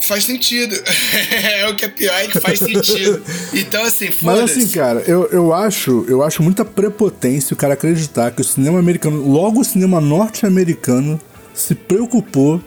[0.00, 0.74] faz sentido.
[1.32, 3.22] é o que é pior é que faz sentido.
[3.52, 4.58] Então assim, Mas foda-se.
[4.58, 8.78] assim, cara, eu, eu acho eu acho muita prepotência o cara acreditar que o cinema
[8.78, 11.20] americano, logo o cinema norte-americano,
[11.54, 12.60] se preocupou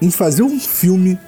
[0.00, 1.18] em fazer um filme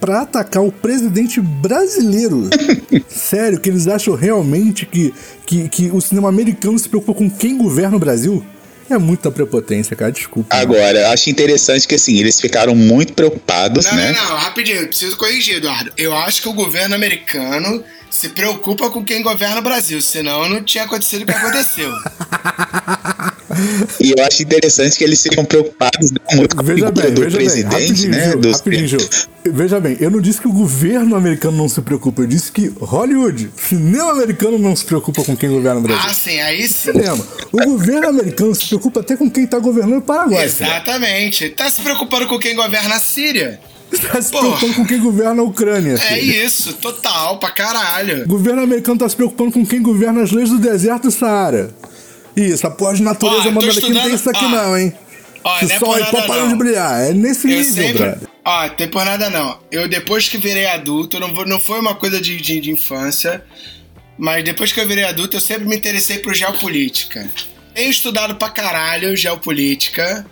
[0.00, 2.48] pra atacar o presidente brasileiro.
[3.08, 5.14] Sério, que eles acham realmente que,
[5.46, 8.44] que, que o cinema americano se preocupa com quem governa o Brasil?
[8.90, 10.54] É muita prepotência, cara, desculpa.
[10.54, 14.12] Agora, eu acho interessante que assim, eles ficaram muito preocupados, Não, né?
[14.12, 15.92] não, não, rapidinho, eu preciso corrigir, Eduardo.
[15.96, 20.62] Eu acho que o governo americano se preocupa com quem governa o Brasil, senão não
[20.62, 21.90] tinha acontecido o que aconteceu.
[24.00, 27.36] E eu acho interessante que eles ficam preocupados né, muito com Veja bem, do veja
[27.36, 28.30] bem, presidente, rapidinho, né?
[28.30, 29.08] Gil, Dos- rapidinho, Gil.
[29.46, 32.72] Veja bem, eu não disse que o governo americano não se preocupa, eu disse que
[32.80, 36.02] Hollywood, cinema americano não se preocupa com quem governa o Brasil.
[36.08, 36.92] ah, sim, aí sim.
[36.92, 37.26] Cinema.
[37.52, 40.48] O governo americano se preocupa até com quem tá governando o Paraguai.
[40.48, 40.66] filho.
[40.70, 41.50] Exatamente.
[41.50, 43.60] Tá se preocupando com quem governa a Síria?
[44.10, 44.44] Tá se Porra.
[44.48, 45.92] preocupando com quem governa a Ucrânia.
[45.92, 46.46] É filho.
[46.46, 48.24] isso, total, pra caralho.
[48.24, 51.70] O governo americano tá se preocupando com quem governa as leis do deserto do Saara.
[52.36, 54.76] Isso, a porra de natureza Ó, eu tô manda aqui não tem isso aqui não,
[54.76, 54.92] hein?
[55.44, 56.48] Ó, Se é sol pô parou não.
[56.48, 57.00] de brilhar.
[57.02, 57.98] É nesse Eu nível, sempre.
[58.02, 58.28] brother.
[58.44, 59.58] Ó, tem por nada não.
[59.70, 63.44] Eu depois que virei adulto, não, vou- não foi uma coisa de, de, de infância,
[64.18, 67.28] mas depois que eu virei adulto, eu sempre me interessei por geopolítica.
[67.74, 70.24] Tenho estudado pra caralho geopolítica,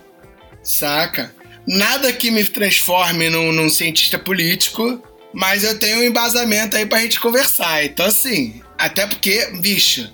[0.63, 1.35] saca?
[1.67, 7.01] Nada que me transforme num, num cientista político, mas eu tenho um embasamento aí pra
[7.01, 7.85] gente conversar.
[7.85, 10.11] Então, assim, até porque, bicho,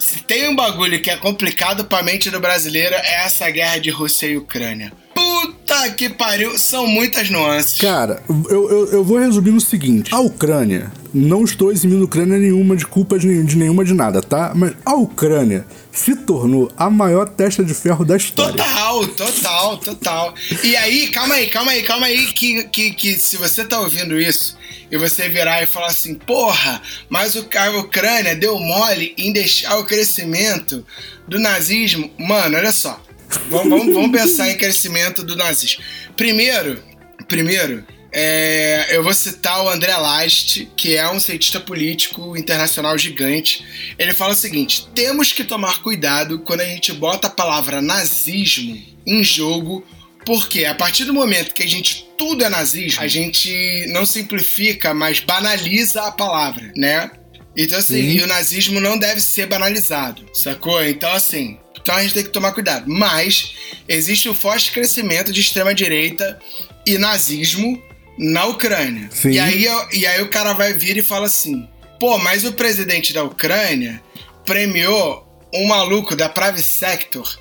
[0.00, 3.90] se tem um bagulho que é complicado pra mente do brasileiro, é essa guerra de
[3.90, 4.90] Rússia e Ucrânia.
[5.14, 7.78] Puta que pariu, são muitas nuances.
[7.78, 12.38] Cara, eu, eu, eu vou resumir no seguinte: a Ucrânia, não estou eximindo a Ucrânia
[12.38, 14.52] nenhuma de culpa de, de nenhuma de nada, tá?
[14.54, 18.56] Mas a Ucrânia se tornou a maior testa de ferro da história.
[18.56, 20.34] Total, total, total.
[20.64, 24.18] E aí, calma aí, calma aí, calma aí, que, que, que se você tá ouvindo
[24.18, 24.58] isso
[24.90, 29.78] e você virar e falar assim, porra, mas o, a Ucrânia deu mole em deixar
[29.78, 30.84] o crescimento
[31.28, 32.12] do nazismo.
[32.18, 33.00] Mano, olha só.
[33.48, 35.82] Vamos, vamos, vamos pensar em crescimento do nazismo.
[36.16, 36.82] Primeiro,
[37.28, 43.64] primeiro, é, eu vou citar o André Last, que é um cientista político internacional gigante.
[43.96, 48.76] Ele fala o seguinte: temos que tomar cuidado quando a gente bota a palavra nazismo
[49.06, 49.84] em jogo,
[50.24, 54.92] porque a partir do momento que a gente tudo é nazismo, a gente não simplifica,
[54.92, 57.10] mas banaliza a palavra, né?
[57.56, 60.84] Então, assim, e o nazismo não deve ser banalizado, sacou?
[60.84, 62.84] Então, assim, então a gente tem que tomar cuidado.
[62.88, 63.54] Mas
[63.88, 66.38] existe um forte crescimento de extrema-direita
[66.86, 67.82] e nazismo
[68.18, 69.08] na Ucrânia.
[69.10, 69.30] Sim.
[69.30, 73.12] E aí, e aí o cara vai vir e fala assim: pô, mas o presidente
[73.12, 74.02] da Ucrânia
[74.44, 77.38] premiou um maluco da Pravi Sector,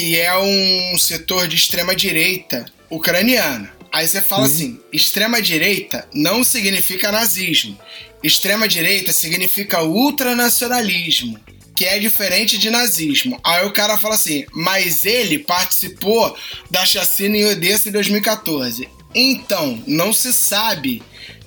[0.00, 3.68] que é um setor de extrema-direita ucraniano.
[3.92, 7.78] Aí você fala assim: extrema-direita não significa nazismo.
[8.22, 11.38] Extrema-direita significa ultranacionalismo,
[11.76, 13.38] que é diferente de nazismo.
[13.44, 16.34] Aí o cara fala assim: mas ele participou
[16.70, 18.88] da chacina em Odessa em 2014.
[19.14, 21.02] Então, não se sabe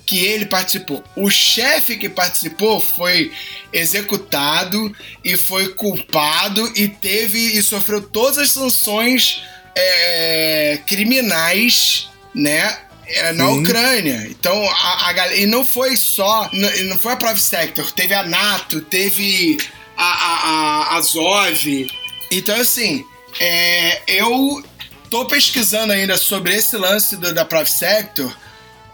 [0.06, 1.02] que ele participou.
[1.16, 3.32] O chefe que participou foi
[3.72, 9.42] executado e foi culpado e teve e sofreu todas as sanções
[9.74, 12.78] é, criminais, né?
[13.06, 13.62] é, Na Sim.
[13.62, 14.26] Ucrânia.
[14.28, 16.48] Então, a, a e não foi só.
[16.52, 19.58] Não foi a Private Sector, teve a NATO, teve
[19.96, 21.86] a, a, a Azov.
[22.30, 23.04] Então, assim,
[23.40, 24.62] é, eu
[25.10, 28.36] tô pesquisando ainda sobre esse lance do, da Private Sector,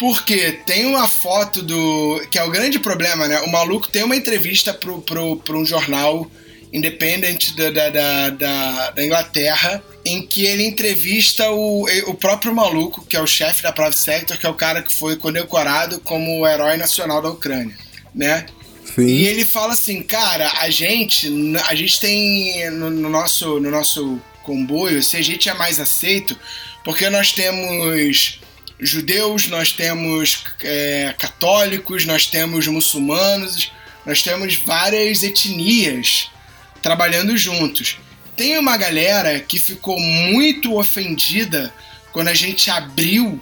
[0.00, 2.26] porque tem uma foto do.
[2.30, 3.38] que é o grande problema, né?
[3.42, 6.28] O maluco tem uma entrevista pro, pro, pro um jornal
[6.72, 13.04] independent da, da, da, da, da Inglaterra, em que ele entrevista o, o próprio maluco,
[13.04, 16.40] que é o chefe da Private Sector, que é o cara que foi condecorado como
[16.40, 17.76] o herói nacional da Ucrânia,
[18.14, 18.46] né?
[18.94, 19.04] Sim.
[19.04, 21.30] E ele fala assim, cara, a gente,
[21.68, 26.38] a gente tem no, no nosso, no nosso comboio, se a gente é mais aceito,
[26.82, 28.39] porque nós temos
[28.80, 33.72] judeus, nós temos é, católicos, nós temos muçulmanos,
[34.04, 36.30] nós temos várias etnias
[36.82, 37.98] trabalhando juntos.
[38.36, 41.72] Tem uma galera que ficou muito ofendida
[42.12, 43.40] quando a gente abriu,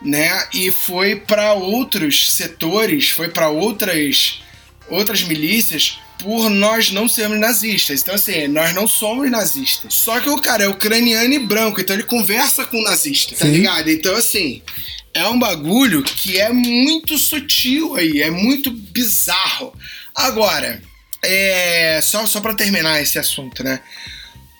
[0.00, 4.40] né, e foi para outros setores, foi para outras
[4.88, 8.02] outras milícias por nós não sermos nazistas.
[8.02, 9.94] Então, assim, nós não somos nazistas.
[9.94, 13.90] Só que o cara é ucraniano e branco, então ele conversa com nazista, tá ligado?
[13.90, 14.62] Então, assim,
[15.12, 19.72] é um bagulho que é muito sutil aí, é muito bizarro.
[20.14, 20.82] Agora,
[21.22, 23.80] é, só, só para terminar esse assunto, né?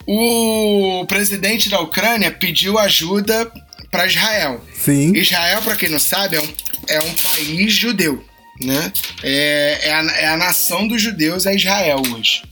[0.06, 3.50] O presidente da Ucrânia pediu ajuda
[3.90, 4.64] para Israel.
[4.74, 5.16] Sim.
[5.16, 6.54] Israel, para quem não sabe, é um,
[6.88, 8.24] é um país judeu,
[8.60, 8.92] né?
[9.22, 12.42] É, é, a, é a nação dos judeus, é Israel hoje.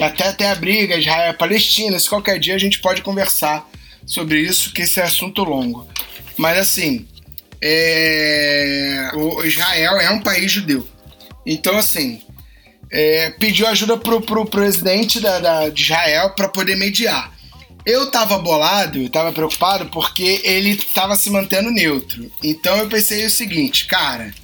[0.00, 3.68] Até tem a briga Israel-Palestina, se qualquer dia a gente pode conversar
[4.06, 5.86] sobre isso, que esse é assunto longo.
[6.36, 7.06] Mas assim,
[7.62, 10.86] é, o Israel é um país judeu.
[11.46, 12.20] Então, assim,
[12.90, 17.32] é, pediu ajuda pro, pro presidente da, da- de Israel para poder mediar.
[17.86, 22.30] Eu tava bolado, eu tava preocupado porque ele tava se mantendo neutro.
[22.42, 24.34] Então eu pensei o seguinte, cara,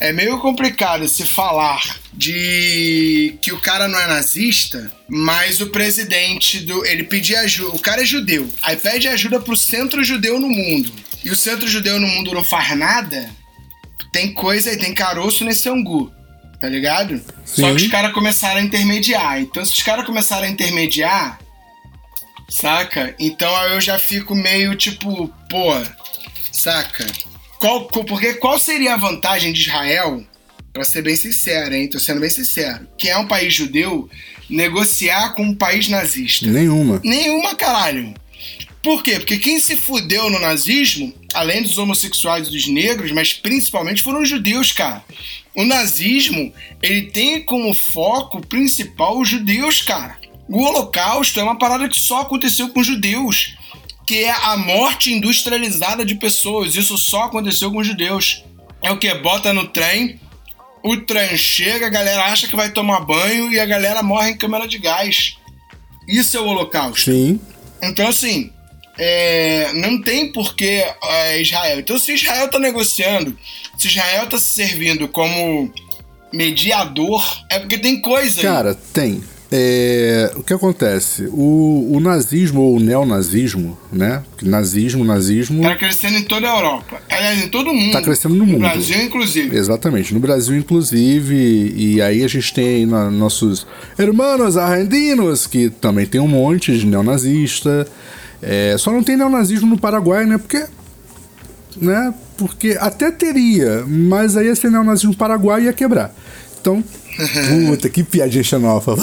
[0.00, 6.60] é meio complicado se falar de que o cara não é nazista, mas o presidente
[6.60, 6.84] do.
[6.86, 7.76] Ele pedia ajuda.
[7.76, 8.48] O cara é judeu.
[8.62, 10.90] Aí pede ajuda pro centro judeu no mundo.
[11.22, 13.30] E o centro judeu no mundo não faz nada.
[14.10, 16.10] Tem coisa e tem caroço nesse angu.
[16.58, 17.22] Tá ligado?
[17.44, 17.76] Só Sim.
[17.76, 19.38] que os caras começaram a intermediar.
[19.40, 21.38] Então, se os caras começaram a intermediar,
[22.48, 23.14] saca?
[23.18, 25.74] Então eu já fico meio tipo, pô,
[26.50, 27.06] saca?
[27.60, 30.24] Qual, porque qual seria a vantagem de Israel,
[30.72, 31.90] pra ser bem sincero, hein?
[31.90, 34.08] Tô sendo bem sincero, que é um país judeu,
[34.48, 36.46] negociar com um país nazista?
[36.46, 37.02] Nenhuma.
[37.04, 38.14] Nenhuma, caralho.
[38.82, 39.16] Por quê?
[39.16, 44.22] Porque quem se fudeu no nazismo, além dos homossexuais e dos negros, mas principalmente foram
[44.22, 45.04] os judeus, cara.
[45.54, 46.50] O nazismo,
[46.82, 50.16] ele tem como foco principal os judeus, cara.
[50.48, 53.54] O holocausto é uma parada que só aconteceu com os judeus,
[54.10, 56.74] que é a morte industrializada de pessoas.
[56.74, 58.42] Isso só aconteceu com os judeus.
[58.82, 59.14] É o que?
[59.14, 60.18] Bota no trem,
[60.82, 64.36] o trem chega, a galera acha que vai tomar banho e a galera morre em
[64.36, 65.36] câmara de gás.
[66.08, 67.08] Isso é o holocausto.
[67.08, 67.38] Sim.
[67.80, 68.50] Então, assim,
[68.98, 71.78] é, não tem porquê é, Israel.
[71.78, 73.38] Então, se Israel tá negociando,
[73.78, 75.72] se Israel tá se servindo como
[76.32, 78.44] mediador, é porque tem coisa aí.
[78.44, 79.22] Cara, tem.
[79.52, 81.24] É, o que acontece?
[81.32, 84.22] O, o nazismo ou o neonazismo, né?
[84.42, 85.62] Nazismo, nazismo.
[85.62, 87.02] Tá crescendo em toda a Europa.
[87.10, 87.90] Aliás, em todo o mundo.
[87.92, 88.60] Tá crescendo no mundo.
[88.60, 89.56] Brasil, inclusive.
[89.56, 93.66] Exatamente, no Brasil, inclusive, e aí a gente tem na- nossos
[93.98, 97.88] hermanos argentinos, que também tem um monte de neonazista.
[98.40, 100.38] É, só não tem neonazismo no Paraguai, né?
[100.38, 100.64] Porque.
[101.76, 102.14] Né?
[102.36, 106.14] Porque até teria, mas aí ia ser neonazismo no Paraguai e ia quebrar.
[106.60, 106.84] Então.
[107.68, 109.02] Puta, que piadinha xenófoba.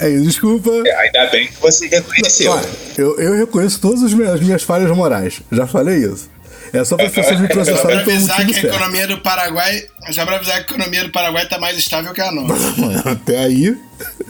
[0.00, 0.70] é isso, desculpa.
[0.70, 2.52] Ainda bem que você reconheceu.
[2.52, 5.40] Olha, eu, eu reconheço todas as minhas, as minhas falhas morais.
[5.50, 6.28] Já falei isso.
[6.72, 8.76] É só para as pessoas me pra processarem pelo avisar motivo que a certo.
[8.76, 9.82] economia do Paraguai.
[10.12, 12.54] Só pra avisar que a economia do Paraguai tá mais estável que a nossa.
[13.10, 13.76] Até aí.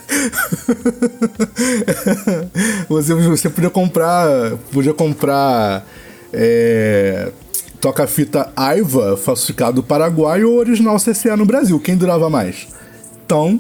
[2.89, 4.53] você, você podia comprar.
[4.73, 5.87] Podia comprar.
[6.33, 7.31] É,
[7.81, 11.81] Toca-fita Aiva falsificado do Paraguai ou original CCA no Brasil.
[11.81, 12.69] Quem durava mais?
[13.25, 13.59] Então,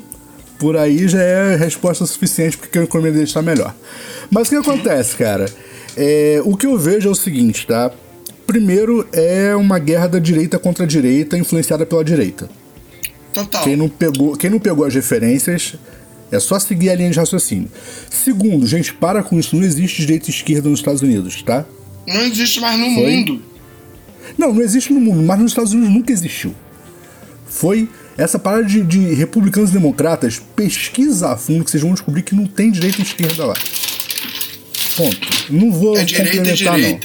[0.58, 3.74] por aí já é resposta suficiente porque a economia deles está melhor.
[4.30, 5.46] Mas o que acontece, cara?
[5.96, 7.90] É, o que eu vejo é o seguinte, tá?
[8.46, 12.50] Primeiro, é uma guerra da direita contra a direita, influenciada pela direita.
[13.32, 13.62] Total.
[13.62, 15.76] Quem não pegou, quem não pegou as referências,
[16.30, 17.70] é só seguir a linha de raciocínio.
[18.10, 19.56] Segundo, gente, para com isso.
[19.56, 21.64] Não existe direita e esquerda nos Estados Unidos, tá?
[22.06, 23.16] Não existe mais no Foi?
[23.16, 23.49] mundo.
[24.36, 26.54] Não, não existe no mundo, mas nos Estados Unidos nunca existiu.
[27.46, 32.22] Foi essa parada de, de republicanos e democratas, pesquisa a fundo que vocês vão descobrir
[32.22, 33.54] que não tem direita e esquerda lá.
[34.96, 35.28] Ponto.
[35.50, 37.00] Não vou É direita não.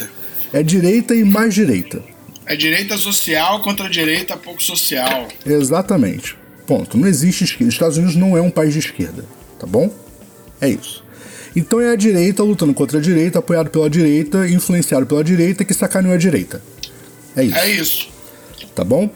[0.52, 2.02] É direita e mais direita.
[2.44, 5.28] É direita social contra direita pouco social.
[5.44, 6.36] Exatamente.
[6.66, 6.96] Ponto.
[6.96, 7.68] Não existe esquerda.
[7.68, 9.24] Os Estados Unidos não é um país de esquerda,
[9.58, 9.92] tá bom?
[10.60, 11.04] É isso.
[11.54, 15.72] Então é a direita lutando contra a direita, apoiado pela direita, influenciado pela direita, que
[15.72, 16.62] sacaneou a direita.
[17.36, 17.58] É isso.
[17.58, 18.08] É isso.
[18.74, 19.10] Tá bom?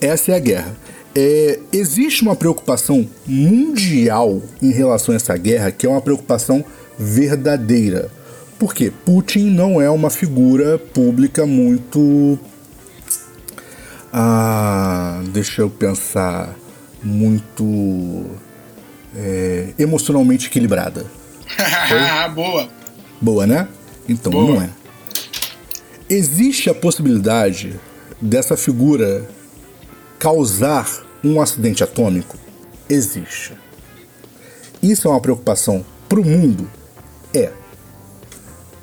[0.00, 0.76] Essa é a guerra.
[1.14, 6.64] É, existe uma preocupação mundial em relação a essa guerra, que é uma preocupação
[6.98, 8.10] verdadeira.
[8.58, 8.92] Por quê?
[9.04, 12.38] Putin não é uma figura pública muito.
[14.12, 16.56] Ah, deixa eu pensar.
[17.02, 18.24] Muito.
[19.14, 21.04] É, emocionalmente equilibrada.
[22.34, 22.68] Boa.
[23.20, 23.68] Boa, né?
[24.08, 24.54] Então, Boa.
[24.54, 24.70] não é.
[26.14, 27.80] Existe a possibilidade
[28.20, 29.26] dessa figura
[30.18, 30.86] causar
[31.24, 32.36] um acidente atômico?
[32.86, 33.56] Existe.
[34.82, 36.70] Isso é uma preocupação para o mundo?
[37.32, 37.50] É.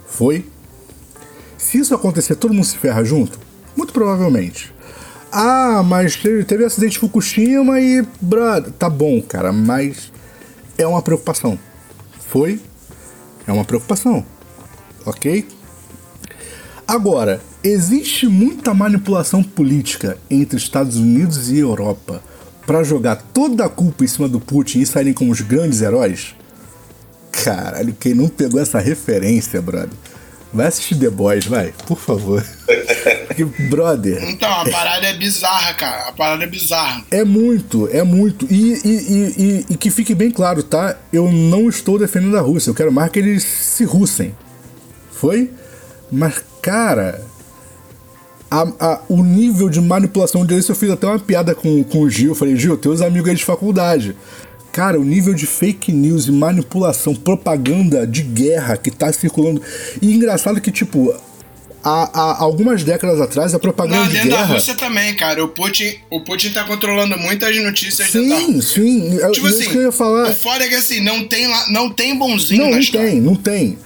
[0.08, 0.44] Foi?
[1.56, 3.40] Se isso acontecer, todo mundo se ferra junto?
[3.78, 4.74] Muito provavelmente.
[5.32, 8.04] Ah, mas teve, acidente de Fukushima e.
[8.20, 10.12] Brother, tá bom, cara, mas
[10.80, 11.60] é uma preocupação.
[12.28, 12.60] Foi?
[13.46, 14.26] É uma preocupação.
[15.06, 15.59] Ok?
[16.90, 22.20] Agora, existe muita manipulação política entre Estados Unidos e Europa
[22.66, 26.34] para jogar toda a culpa em cima do Putin e saírem como os grandes heróis?
[27.32, 29.92] Caralho, quem não pegou essa referência, brother?
[30.52, 32.44] Vai assistir The Boys, vai, por favor.
[33.28, 34.28] Porque, brother.
[34.28, 36.10] Então, a parada é bizarra, cara.
[36.10, 37.04] A parada é bizarra.
[37.12, 38.48] É muito, é muito.
[38.52, 40.98] E, e, e, e, e que fique bem claro, tá?
[41.14, 42.72] Eu não estou defendendo a Rússia.
[42.72, 44.36] Eu quero mais que eles se russem.
[45.12, 45.52] Foi?
[46.12, 47.26] Mas, cara,
[48.50, 52.10] a, a, o nível de manipulação deles, eu fiz até uma piada com, com o
[52.10, 52.30] Gil.
[52.30, 54.16] Eu falei, Gil, teus amigos aí de faculdade.
[54.72, 59.62] Cara, o nível de fake news e manipulação, propaganda de guerra que tá circulando.
[60.02, 61.12] E engraçado que, tipo,
[61.84, 64.54] há, há algumas décadas atrás, a propaganda Não, de dentro da guerra.
[64.54, 65.44] Rússia também, cara.
[65.44, 69.20] O Putin, o Putin tá controlando muitas notícias dentro da Sim, sim.
[69.20, 70.30] é Tipo isso assim, que eu ia falar.
[70.30, 73.10] o foda é que assim, não tem, lá, não tem bonzinho Não, não história.
[73.10, 73.78] tem, não tem.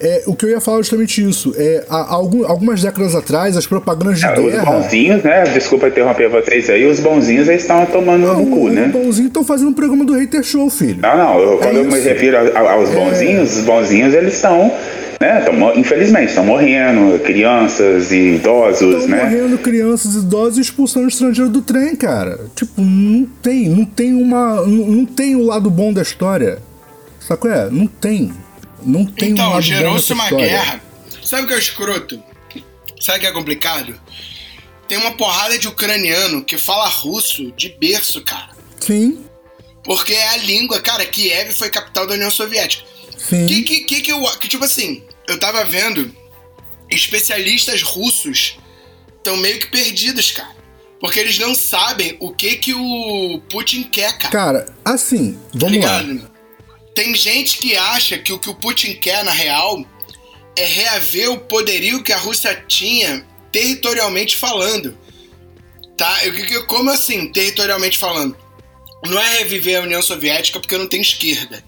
[0.00, 1.54] É, o que eu ia falar é justamente isso.
[1.56, 4.64] É, há algum- algumas décadas atrás, as propagandas de Ah, Os guerra.
[4.72, 5.44] bonzinhos, né?
[5.44, 6.84] Desculpa interromper vocês aí.
[6.86, 8.88] Os bonzinhos eles estão tomando no cu, Os né?
[8.88, 10.98] bonzinhos estão fazendo um programa do Hater Show, filho.
[11.00, 11.38] Não, não.
[11.40, 14.70] eu- quando eu me É refiro aos bonzinhos, os bonzinhos eles estão,
[15.18, 15.40] né?
[15.40, 19.22] Tão, infelizmente, estão morrendo, crianças e idosos, Estão né?
[19.24, 22.40] morrendo crianças, idosos e expulsando estrangeiro do trem, cara.
[22.54, 24.56] Tipo, não tem, não tem uma.
[24.56, 26.58] Não, não tem o lado bom da história.
[27.18, 27.70] Sabe qual é?
[27.70, 28.30] Não tem.
[28.86, 30.46] Não tem Então, gerou-se uma história.
[30.46, 30.82] guerra.
[31.22, 32.22] Sabe o que é escroto?
[33.00, 34.00] Sabe o que é complicado?
[34.88, 38.50] Tem uma porrada de ucraniano que fala russo de berço, cara.
[38.80, 39.24] Sim,
[39.82, 42.84] Porque é a língua, cara, Kiev foi capital da União Soviética.
[43.18, 43.46] sim.
[43.46, 44.22] Que, que, que, que eu.
[44.38, 46.14] Que, tipo assim, eu tava vendo
[46.88, 48.56] especialistas russos
[49.16, 50.54] estão meio que perdidos, cara.
[51.00, 54.32] Porque eles não sabem o que que o Putin quer, cara.
[54.32, 56.04] Cara, assim, Tá vamos lá.
[56.96, 59.84] Tem gente que acha que o que o Putin quer, na real,
[60.56, 64.96] é reaver o poderio que a Rússia tinha territorialmente falando.
[65.94, 66.24] Tá?
[66.24, 68.34] Eu, como assim, territorialmente falando?
[69.04, 71.62] Não é reviver a União Soviética porque não tem esquerda.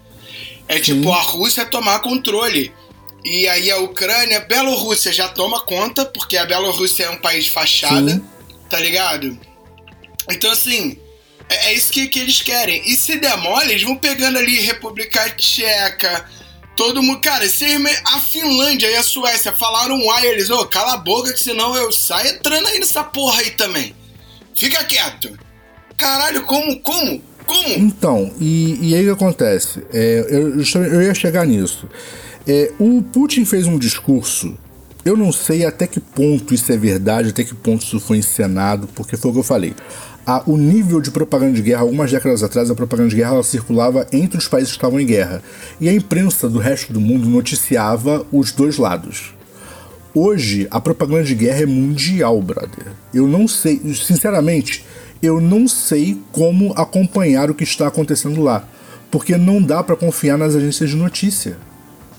[0.67, 2.73] É tipo a Rússia tomar controle.
[3.23, 7.51] E aí a Ucrânia, Bielorrússia já toma conta, porque a Bielorrússia é um país de
[7.51, 8.25] fachada, Sim.
[8.67, 9.37] tá ligado?
[10.27, 10.97] Então assim,
[11.49, 12.81] é, é isso que, que eles querem.
[12.85, 16.25] E se der mole, eles vão pegando ali República Tcheca,
[16.75, 17.19] todo mundo.
[17.21, 21.39] Cara, a Finlândia e a Suécia falaram um ai, eles, ô, cala a boca, que
[21.39, 23.95] senão eu saio entrando aí nessa porra aí também.
[24.55, 25.37] Fica quieto.
[25.97, 27.69] Caralho, como, como, como?
[27.69, 29.83] Então, e, e aí o que acontece?
[29.91, 31.89] É, eu, eu ia chegar nisso.
[32.47, 34.57] É, o Putin fez um discurso.
[35.03, 38.87] Eu não sei até que ponto isso é verdade, até que ponto isso foi encenado,
[38.93, 39.73] porque foi o que eu falei.
[40.25, 44.05] A- o nível de propaganda de guerra, algumas décadas atrás, a propaganda de guerra circulava
[44.11, 45.41] entre os países que estavam em guerra.
[45.81, 49.33] E a imprensa do resto do mundo noticiava os dois lados.
[50.13, 52.87] Hoje, a propaganda de guerra é mundial, brother.
[53.13, 54.85] Eu não sei, sinceramente,
[55.21, 58.67] eu não sei como acompanhar o que está acontecendo lá.
[59.11, 61.57] Porque não dá pra confiar nas agências de notícia.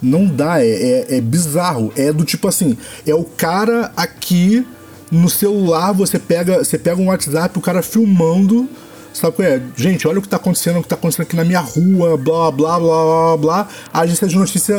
[0.03, 1.92] Não dá, é, é, é bizarro.
[1.96, 2.76] É do tipo assim,
[3.07, 4.66] é o cara aqui
[5.11, 8.68] no celular, você pega, você pega um WhatsApp, o cara filmando,
[9.12, 9.61] sabe qual é?
[9.76, 12.50] Gente, olha o que tá acontecendo, o que tá acontecendo aqui na minha rua, blá
[12.50, 13.68] blá blá blá blá.
[13.92, 14.76] A agência de notícia,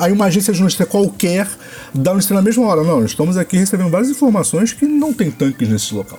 [0.00, 1.46] aí uma agência de notícia qualquer
[1.94, 2.82] dá notícia na mesma hora.
[2.82, 6.18] Não, estamos aqui recebendo várias informações que não tem tanques nesse local.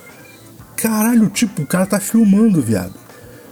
[0.76, 2.94] Caralho, tipo, o cara tá filmando, viado.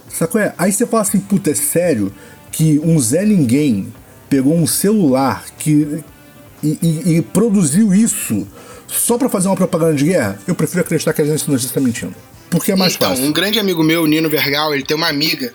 [0.09, 0.39] Sacou?
[0.39, 0.53] É?
[0.57, 2.13] Aí você fala assim, puta, é sério
[2.51, 3.91] que um Zé Ninguém
[4.29, 6.03] pegou um celular que,
[6.63, 8.47] e, e- e produziu isso
[8.87, 10.39] só pra fazer uma propaganda de guerra?
[10.47, 12.15] Eu prefiro acreditar que a agência de notícia tá mentindo.
[12.49, 13.25] Porque é mais então, fácil.
[13.25, 15.53] um grande amigo meu, Nino Vergal, ele tem uma amiga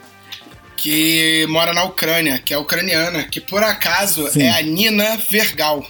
[0.76, 4.42] que mora na Ucrânia, que é ucraniana, que por acaso Sim.
[4.42, 5.86] é a Nina Vergal.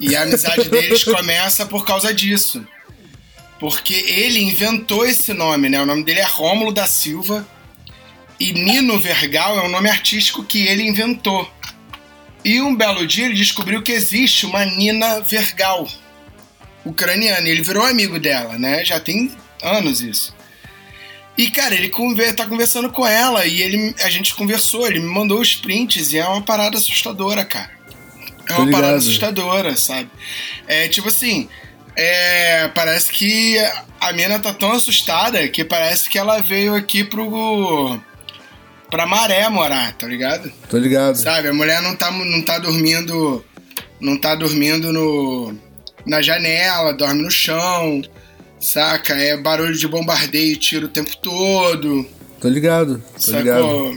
[0.00, 2.66] E a amizade deles começa por causa disso.
[3.58, 5.80] Porque ele inventou esse nome, né?
[5.80, 7.46] O nome dele é Rômulo da Silva.
[8.38, 11.50] E Nino Vergal é um nome artístico que ele inventou.
[12.44, 15.88] E um belo dia ele descobriu que existe uma Nina Vergal,
[16.86, 17.46] ucraniana.
[17.46, 18.84] E ele virou amigo dela, né?
[18.84, 19.30] Já tem
[19.62, 20.34] anos isso.
[21.36, 25.06] E, cara, ele conver, tá conversando com ela e ele, a gente conversou, ele me
[25.06, 27.70] mandou os prints e é uma parada assustadora, cara.
[28.48, 30.08] É uma parada assustadora, sabe?
[30.66, 31.48] É tipo assim,
[31.94, 33.58] é, parece que
[34.00, 38.00] a mina tá tão assustada que parece que ela veio aqui pro.
[38.90, 40.50] pra maré morar, tá ligado?
[40.70, 41.16] Tô ligado.
[41.16, 41.48] Sabe?
[41.48, 43.44] A mulher não tá, não tá dormindo.
[43.98, 45.58] Não tá dormindo no,
[46.06, 48.02] na janela, dorme no chão.
[48.60, 49.14] Saca?
[49.14, 52.06] É barulho de bombardeio e tiro o tempo todo.
[52.40, 53.02] Tô ligado.
[53.24, 53.60] Tô ligado.
[53.62, 53.96] Sacou?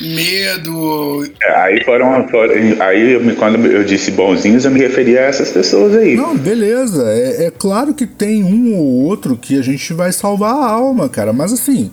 [0.00, 1.24] Medo.
[1.42, 5.22] É, Aí foram, foram- aí eu me- quando eu disse bonzinhos, eu me referi a
[5.22, 6.16] essas pessoas aí.
[6.16, 7.04] Não, beleza.
[7.10, 11.08] É, é claro que tem um ou outro que a gente vai salvar a alma,
[11.08, 11.32] cara.
[11.32, 11.90] Mas assim,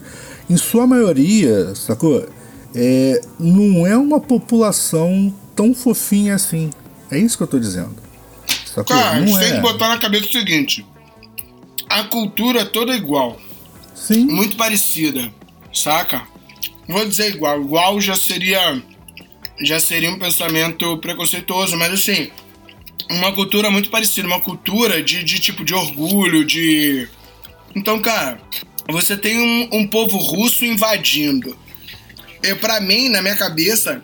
[0.48, 2.26] em sua maioria, sacou?
[2.74, 6.70] É, não é uma população tão fofinha assim.
[7.10, 7.94] É isso que eu tô dizendo.
[8.78, 8.96] Sacou?
[8.96, 9.54] Cara, a não gente tem é.
[9.56, 10.86] que botar na cabeça o seguinte:
[11.88, 13.40] a cultura é toda igual.
[13.94, 14.24] Sim.
[14.26, 15.30] muito parecida,
[15.74, 16.22] saca?
[16.86, 18.80] Não Vou dizer igual, igual já seria
[19.60, 22.30] já seria um pensamento preconceituoso, mas assim,
[23.10, 27.08] uma cultura muito parecida, uma cultura de, de tipo de orgulho, de
[27.74, 28.40] então, cara,
[28.88, 31.56] você tem um, um povo russo invadindo.
[32.42, 34.02] Eu, para mim, na minha cabeça,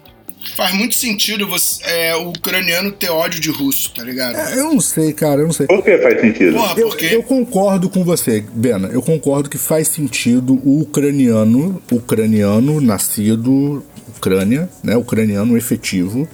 [0.56, 4.36] faz muito sentido você, é, o ucraniano ter ódio de russo, tá ligado?
[4.36, 5.66] É, Eu não sei, cara, eu não sei.
[5.66, 6.54] Por que faz sentido?
[6.54, 8.88] Porra, Eu, porque eu concordo com você, Bena.
[8.88, 13.84] Eu concordo que faz sentido o ucraniano, ucraniano nascido
[14.16, 16.26] Ucrânia, né, ucraniano efetivo,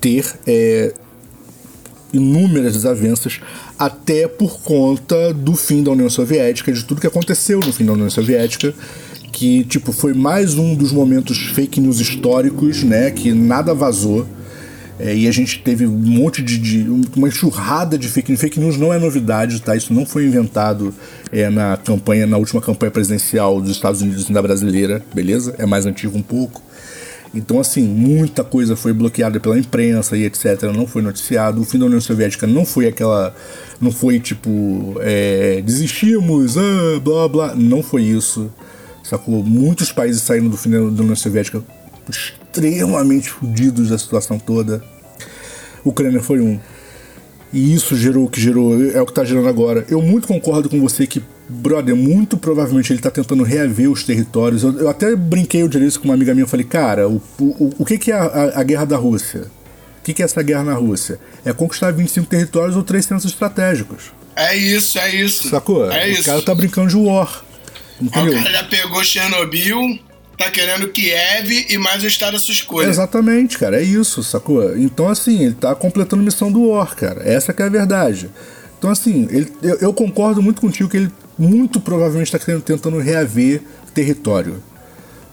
[0.00, 0.92] ter é,
[2.12, 3.40] inúmeras desavenças,
[3.76, 7.92] até por conta do fim da União Soviética, de tudo que aconteceu no fim da
[7.92, 8.72] União Soviética,
[9.36, 14.26] que tipo foi mais um dos momentos fake news históricos, né, que nada vazou.
[14.98, 18.40] É, e a gente teve um monte de, de- uma enxurrada de fake news.
[18.40, 19.76] Fake news não é novidade, tá?
[19.76, 20.94] Isso não foi inventado
[21.30, 25.54] é, na campanha, na última campanha presidencial dos Estados Unidos e da brasileira, beleza?
[25.58, 26.62] É mais antigo um pouco.
[27.34, 30.62] Então, assim, muita coisa foi bloqueada pela imprensa e etc.
[30.74, 31.60] Não foi noticiado.
[31.60, 33.34] O fim da União Soviética não foi aquela.
[33.78, 34.94] Não foi tipo.
[35.00, 37.54] é, desistimos, ah, blá blá.
[37.54, 38.50] Não foi isso.
[39.08, 39.42] Sacou?
[39.44, 41.62] Muitos países saíram do fim da União Soviética
[42.08, 44.82] extremamente fodidos da situação toda.
[45.84, 46.58] A Ucrânia foi um.
[47.52, 49.86] E isso gerou o que gerou, é o que tá gerando agora.
[49.88, 54.62] Eu muito concordo com você que, brother, muito provavelmente ele tá tentando reaver os territórios.
[54.64, 56.42] Eu, eu até brinquei o dia disso com uma amiga minha.
[56.44, 59.42] Eu falei, cara, o, o, o que, que é a, a- guerra da Rússia?
[60.00, 61.18] O que, que é essa guerra na Rússia?
[61.44, 64.12] É conquistar 25 territórios ou três centros estratégicos.
[64.34, 65.48] é isso, é isso.
[65.48, 65.90] Sacou?
[65.90, 66.24] É o isso.
[66.24, 67.44] cara tá brincando de war.
[68.00, 69.98] O cara já pegou Chernobyl,
[70.38, 72.88] tá querendo Kiev e mais o estado à sua escolha.
[72.88, 74.76] Exatamente, cara, é isso, sacou?
[74.76, 77.22] Então, assim, ele tá completando missão do War, cara.
[77.28, 78.28] Essa que é a verdade.
[78.78, 83.62] Então, assim, ele- eu, eu concordo muito contigo que ele muito provavelmente está tentando reaver
[83.94, 84.62] território.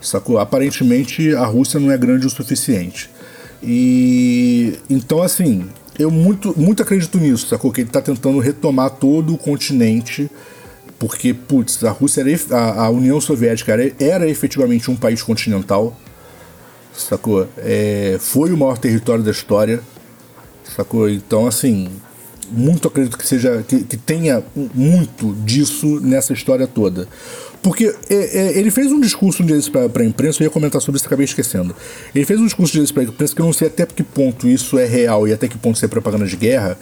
[0.02, 0.38] Sacou?
[0.40, 3.10] Aparentemente a Rússia não é grande o suficiente.
[3.76, 5.66] E então assim,
[5.98, 7.72] eu muito, muito acredito nisso, sacou?
[7.72, 10.30] Que ele tá tentando retomar todo o continente,
[11.00, 15.98] porque, putz, a Rússia era, a, a União Soviética era, era efetivamente um país continental,
[16.94, 17.48] sacou?
[17.58, 19.82] É, foi o maior território da história,
[20.76, 21.10] sacou?
[21.10, 21.90] Então, assim,
[22.52, 27.08] muito acredito que seja que, que tenha muito disso nessa história toda.
[27.62, 30.82] Porque é, é, ele fez um discurso um dia pra, pra imprensa, eu ia comentar
[30.82, 31.74] sobre isso, acabei esquecendo.
[32.14, 34.04] Ele fez um discurso um dia desse pra imprensa que eu não sei até que
[34.04, 36.78] ponto isso é real e até que ponto isso é propaganda de guerra,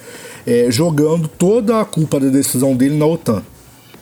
[0.46, 3.44] é, jogando toda a culpa da decisão dele na OTAN.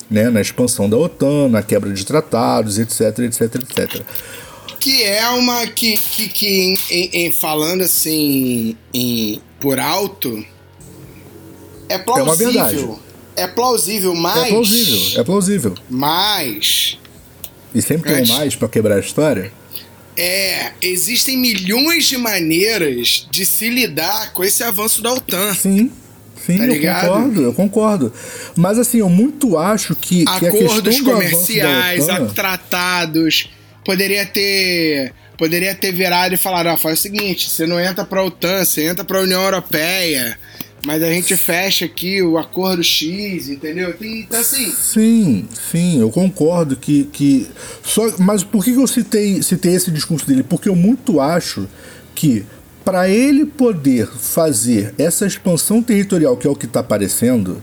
[0.09, 4.01] Né, na expansão da OTAN, na quebra de tratados, etc, etc, etc.
[4.79, 5.67] Que é uma.
[5.67, 10.43] Que, que, que em, em- em- falando assim em, por alto.
[11.87, 12.75] É uma verdade.
[12.77, 12.99] plausível.
[13.35, 14.37] É plausível, mas.
[14.43, 15.75] É plausível, é plausível.
[15.89, 16.97] Mas.
[17.75, 19.51] E sempre tem Antes- mais pra quebrar a história.
[20.17, 25.53] É, existem milhões de maneiras de se lidar com esse avanço da OTAN.
[25.53, 25.91] Sim,
[26.57, 28.13] sim, Tá eu concordo, eu concordo.
[28.55, 33.49] Mas assim, eu muito acho que, que acordos avanço comerciais, OTAN, tratados.
[33.83, 35.13] Poderia ter.
[35.37, 38.83] Poderia ter virado e falar, ó, faz o seguinte, você não entra pra OTAN, você
[38.85, 40.37] entra pra União Europeia.
[40.85, 43.95] mas a gente fecha aqui o acordo X, entendeu?
[44.01, 44.71] Então assim.
[44.71, 47.05] Sim, sim, eu concordo que.
[47.05, 47.47] que
[47.83, 50.43] só, mas por que eu citei, citei esse discurso dele?
[50.43, 51.67] Porque eu muito acho
[52.13, 52.45] que
[52.89, 57.61] para ele poder fazer essa expansão territorial, que é o que está aparecendo,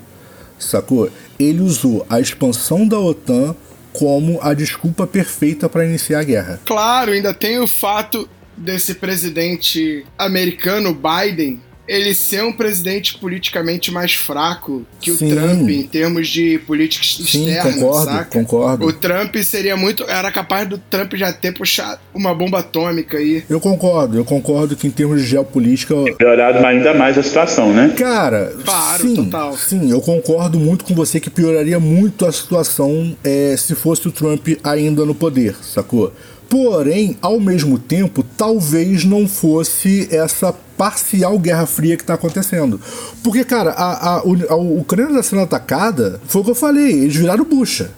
[0.57, 1.11] sacou?
[1.37, 3.57] Ele usou a expansão da OTAN
[3.93, 6.61] como a desculpa perfeita para iniciar a guerra.
[6.65, 14.13] Claro, ainda tem o fato desse presidente americano, Biden, ele ser um presidente politicamente mais
[14.15, 15.33] fraco que Sim.
[15.33, 18.25] o Trump em termos de política Sim, externa, concordo, saca?
[18.39, 18.87] concordo.
[18.87, 23.45] O Trump seria muito, era capaz do Trump já ter puxado uma bomba atômica aí.
[23.49, 25.95] Eu concordo, eu concordo que em termos de geopolítica.
[26.19, 27.95] Piorado ainda mais a situação, né?
[27.97, 29.57] Cara, Claro, sim, total.
[29.57, 34.13] sim, eu concordo muito com você que pioraria muito a situação é, se fosse o
[34.13, 36.13] Trump ainda no poder, sacou?
[36.49, 42.81] Porém, ao mesmo tempo, talvez não fosse essa parcial Guerra Fria que tá acontecendo.
[43.23, 47.17] Porque, cara, a, a, a, Ucrânia está sendo atacada, foi o que eu falei, eles
[47.17, 47.91] viraram bucha.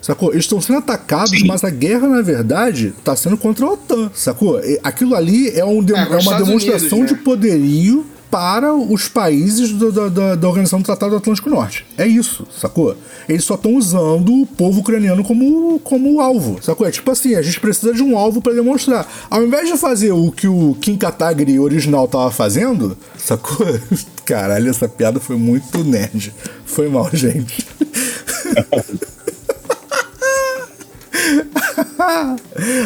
[0.00, 0.32] Sacou?
[0.32, 4.60] Eles estão sendo atacados, mas a guerra, na verdade, está sendo contra a OTAN, sacou?
[4.82, 7.16] Aquilo ali é, um de- É, é uma demonstração Unidos, né?
[7.18, 11.84] de poderio para os países do- da, da, da Organização do Tratado do Atlântico Norte.
[11.98, 12.96] É isso, sacou?
[13.28, 16.86] Eles só estão usando o povo ucraniano como, como alvo, sacou?
[16.86, 19.06] É tipo assim, a gente precisa de um alvo para demonstrar.
[19.28, 23.66] Ao invés de fazer o que o Kim Kataguiri original tava fazendo, sacou?
[24.24, 26.32] Caralho, essa piada foi muito nerd.
[26.64, 27.66] Foi mal, gente.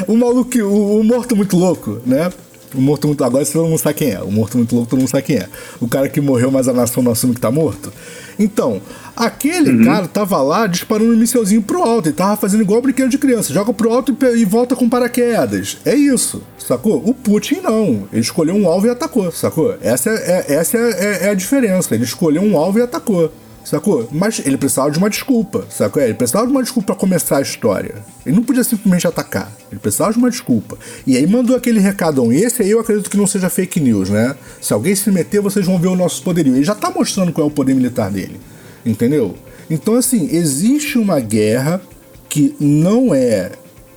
[0.08, 2.32] o maluco, o, o morto muito louco, né?
[2.76, 3.24] O morto muito.
[3.24, 4.20] Agora todo mundo sabe quem é.
[4.22, 5.48] O morto muito louco, todo mundo sabe quem é.
[5.80, 7.92] O cara que morreu, mas a nação não assume que tá morto.
[8.38, 8.82] Então,
[9.16, 12.08] aquele cara tava lá disparando um mísselzinho pro alto.
[12.08, 13.52] Ele tava fazendo igual brinquedo de criança.
[13.52, 15.78] Joga pro alto e, e volta com paraquedas.
[15.84, 17.02] É isso, sacou?
[17.04, 18.06] O Putin não.
[18.12, 19.74] Ele escolheu um alvo e atacou, sacou?
[19.80, 21.94] Essa é, é- essa é, é- é a diferença.
[21.94, 23.32] Ele escolheu um alvo e atacou.
[23.66, 24.08] Sacou?
[24.12, 26.00] Mas ele precisava de uma desculpa, sacou?
[26.00, 27.96] Ele precisava de uma desculpa pra começar a história.
[28.24, 29.50] Ele não podia simplesmente atacar.
[29.72, 30.78] Ele precisava de uma desculpa.
[31.04, 32.32] E aí mandou aquele recadão.
[32.32, 34.36] E esse aí eu acredito que não seja fake news, né?
[34.60, 36.54] Se alguém se meter, vocês vão ver o nosso poderio.
[36.54, 38.40] Ele já tá mostrando qual é o poder militar dele.
[38.84, 39.34] Entendeu?
[39.68, 41.80] Então, assim, existe uma guerra
[42.28, 43.50] que não é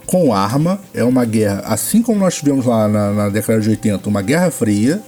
[0.07, 4.09] com arma, é uma guerra, assim como nós tivemos lá na, na década de 80,
[4.09, 4.99] uma guerra fria,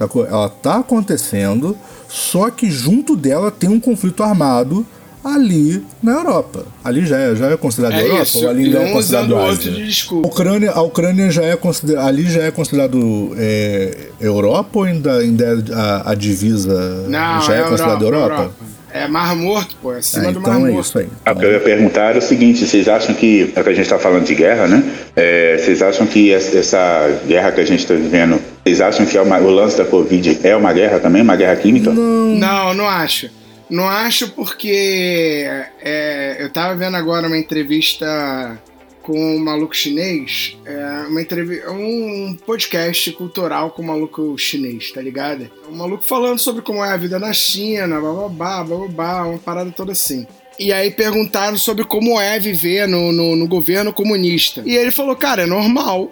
[0.00, 0.26] sacou?
[0.26, 1.76] Ela tá acontecendo,
[2.08, 4.84] só que junto dela tem um conflito armado
[5.22, 6.64] ali na Europa.
[6.82, 8.22] Ali já é, já é considerado É Europa?
[8.22, 9.70] isso, ou ali e ainda um é considerado Ásia?
[9.72, 10.14] de A.
[10.14, 15.44] Ucrânia, a Ucrânia já é considerado, ali já é considerado é, Europa ou ainda, ainda
[15.44, 18.50] é a, a divisa Não, já é, é considerado Europa, Europa?
[18.92, 20.86] É Mar Morto, pô, é acima Ah, do Mar então é Morto.
[20.88, 21.08] isso aí.
[21.24, 23.72] Ah, O que eu ia perguntar era o seguinte, vocês acham que, é que a
[23.72, 24.82] gente está falando de guerra, né?
[25.14, 29.16] É, vocês acham que es- essa guerra que a gente está vivendo, vocês acham que
[29.16, 31.90] é uma- o lance da Covid é uma guerra também, uma guerra química?
[31.92, 33.30] Não, não acho.
[33.68, 35.46] Não acho porque
[35.82, 38.60] é, eu tava vendo agora uma entrevista
[39.02, 45.00] com um maluco chinês, é, uma entrevista, um podcast cultural com um maluco chinês, tá
[45.00, 45.48] ligado?
[45.70, 49.92] Um maluco falando sobre como é a vida na China, bababá, bababá, uma parada toda
[49.92, 50.26] assim.
[50.58, 54.62] E aí perguntaram sobre como é viver no, no, no governo comunista.
[54.66, 56.10] E ele falou, cara, é normal.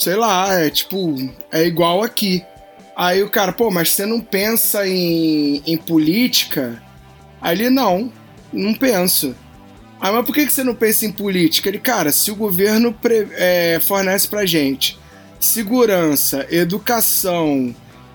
[0.00, 1.14] Sei lá, é tipo,
[1.52, 2.42] é igual aqui.
[2.96, 6.82] Aí o cara, pô, mas você não pensa em, em política?
[7.38, 8.10] Aí ele, não,
[8.50, 9.34] não penso.
[10.00, 11.68] Ah, mas por que você não pensa em política?
[11.68, 14.98] Ele, cara, se o governo pre- é, fornece pra gente
[15.38, 17.74] segurança, educação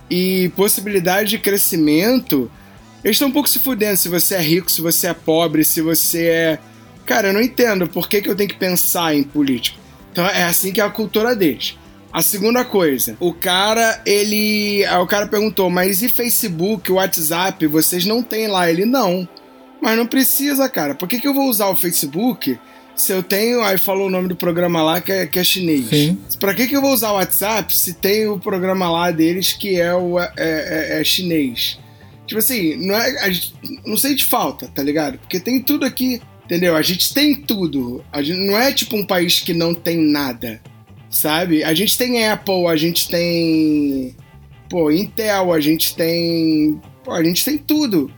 [0.10, 2.52] e possibilidade de crescimento,
[3.04, 5.82] eles estão um pouco se fudendo se você é rico, se você é pobre, se
[5.82, 6.60] você é.
[7.06, 9.85] Cara, eu não entendo por que, que eu tenho que pensar em política.
[10.16, 11.78] Então é assim que é a cultura deles.
[12.10, 14.86] A segunda coisa, o cara, ele.
[15.02, 18.72] O cara perguntou, mas e Facebook, WhatsApp, vocês não têm lá?
[18.72, 19.28] Ele não.
[19.82, 20.96] Mas não precisa, cara.
[20.96, 22.58] Por que, que eu vou usar o Facebook
[22.96, 23.62] se eu tenho.
[23.62, 25.90] Aí falou o nome do programa lá que é, que é chinês.
[25.90, 26.18] Sim.
[26.40, 29.78] Pra que, que eu vou usar o WhatsApp se tem o programa lá deles que
[29.82, 31.78] é, o, é, é- é chinês?
[32.26, 33.32] Tipo assim, não, é,
[33.86, 35.18] não sente falta, tá ligado?
[35.18, 36.76] Porque tem tudo aqui, entendeu?
[36.76, 38.04] A gente tem tudo.
[38.12, 40.62] A gente, não é tipo um país que não tem nada,
[41.10, 41.64] sabe?
[41.64, 44.16] A gente tem Apple, a gente tem.
[44.70, 46.80] Pô, Intel, a gente tem.
[47.04, 48.12] Pô, a gente tem tudo.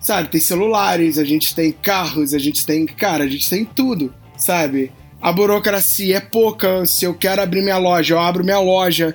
[0.00, 0.28] Sabe?
[0.28, 2.86] Tem celulares, a gente tem carros, a gente tem.
[2.86, 4.92] Cara, a gente tem tudo, sabe?
[5.20, 6.86] A burocracia é pouca.
[6.86, 9.14] Se eu quero abrir minha loja, eu abro minha loja.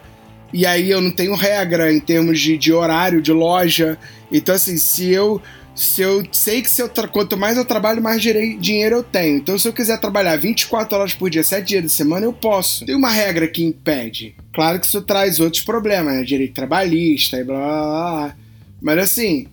[0.54, 3.98] E aí eu não tenho regra em termos de, de horário, de loja.
[4.32, 5.42] Então, assim, se eu.
[5.76, 9.38] Se eu sei que se eu quanto mais eu trabalho, mais dinheiro eu tenho.
[9.38, 12.86] Então, se eu quiser trabalhar 24 horas por dia, 7 dias da semana, eu posso.
[12.86, 14.36] Tem uma regra que impede.
[14.54, 16.24] Claro que isso traz outros problemas, né?
[16.24, 17.72] Direito trabalhista e blá blá.
[17.72, 18.36] blá.
[18.82, 19.48] Mas assim,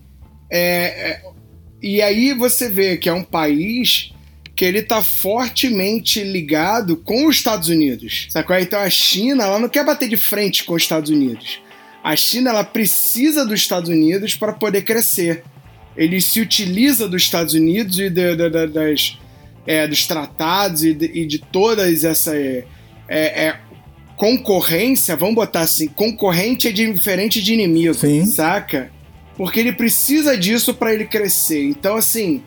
[0.48, 1.22] é, é,
[1.82, 4.12] e aí você vê que é um país
[4.54, 8.28] que ele tá fortemente ligado com os Estados Unidos.
[8.30, 8.56] Sacou?
[8.56, 11.60] Então a China, ela não quer bater de frente com os Estados Unidos.
[12.04, 15.42] A China, ela precisa dos Estados Unidos para poder crescer.
[15.96, 19.18] Ele se utiliza dos Estados Unidos e de, de, de, das,
[19.66, 22.64] é, dos tratados e de, e de todas essa é,
[23.08, 23.60] é, é
[24.16, 28.24] concorrência, vamos botar assim, concorrente é diferente de inimigo, Sim.
[28.24, 28.90] saca?
[29.36, 31.64] Porque ele precisa disso para ele crescer.
[31.64, 32.42] Então, assim,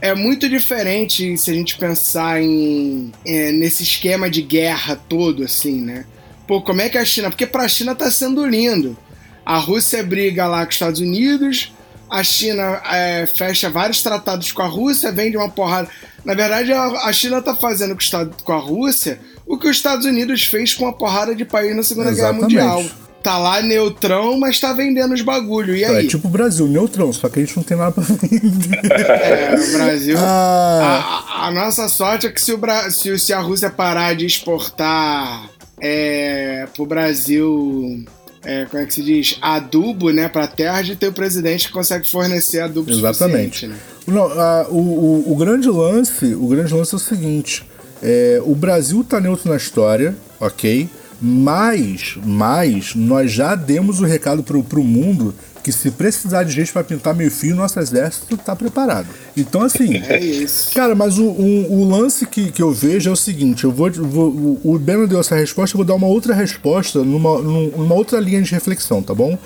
[0.00, 5.80] é muito diferente se a gente pensar em é, nesse esquema de guerra todo, assim,
[5.80, 6.04] né?
[6.46, 7.30] Pô, como é que a China.
[7.30, 8.96] Porque pra China tá sendo lindo.
[9.44, 11.72] A Rússia briga lá com os Estados Unidos,
[12.10, 15.88] a China é, fecha vários tratados com a Rússia, vende uma porrada.
[16.24, 17.96] Na verdade, a, China tá fazendo
[18.44, 21.82] com a Rússia o que os Estados Unidos fez com a porrada de país na
[21.82, 22.54] Segunda Exatamente.
[22.54, 25.74] Guerra Mundial tá lá neutrão, mas tá vendendo os bagulho.
[25.76, 26.06] E é aí?
[26.06, 28.80] É tipo o Brasil, neutrão, só que a gente não tem nada pra vender.
[28.90, 30.16] É, o Brasil.
[30.18, 31.24] Ah.
[31.28, 32.90] A, a, nossa sorte é que se, o Bra...
[32.90, 35.50] se, se a Rússia parar de exportar
[35.80, 38.04] é, pro Brasil.
[38.42, 39.38] É, como é que se diz?
[39.42, 43.66] Adubo, né, pra terra de ter o presidente que consegue fornecer adubo Exatamente.
[43.66, 43.76] Né?
[44.06, 47.62] Não, a, o, o, o, grande lance, o grande lance é o seguinte:
[48.02, 50.88] é, o Brasil tá neutro na história, ok?
[51.20, 56.72] Mas, mas nós já demos o recado pro, pro mundo que se precisar de gente
[56.72, 59.08] para pintar meio fio, nosso exército tá preparado.
[59.36, 60.00] Então, assim.
[60.10, 60.72] É isso.
[60.74, 63.90] Cara, mas o, o, o, lance que, que eu vejo é o seguinte: eu vou,
[63.92, 68.18] vou o Beno deu essa resposta, eu vou dar uma outra resposta numa, numa outra
[68.18, 69.38] linha de reflexão, tá bom?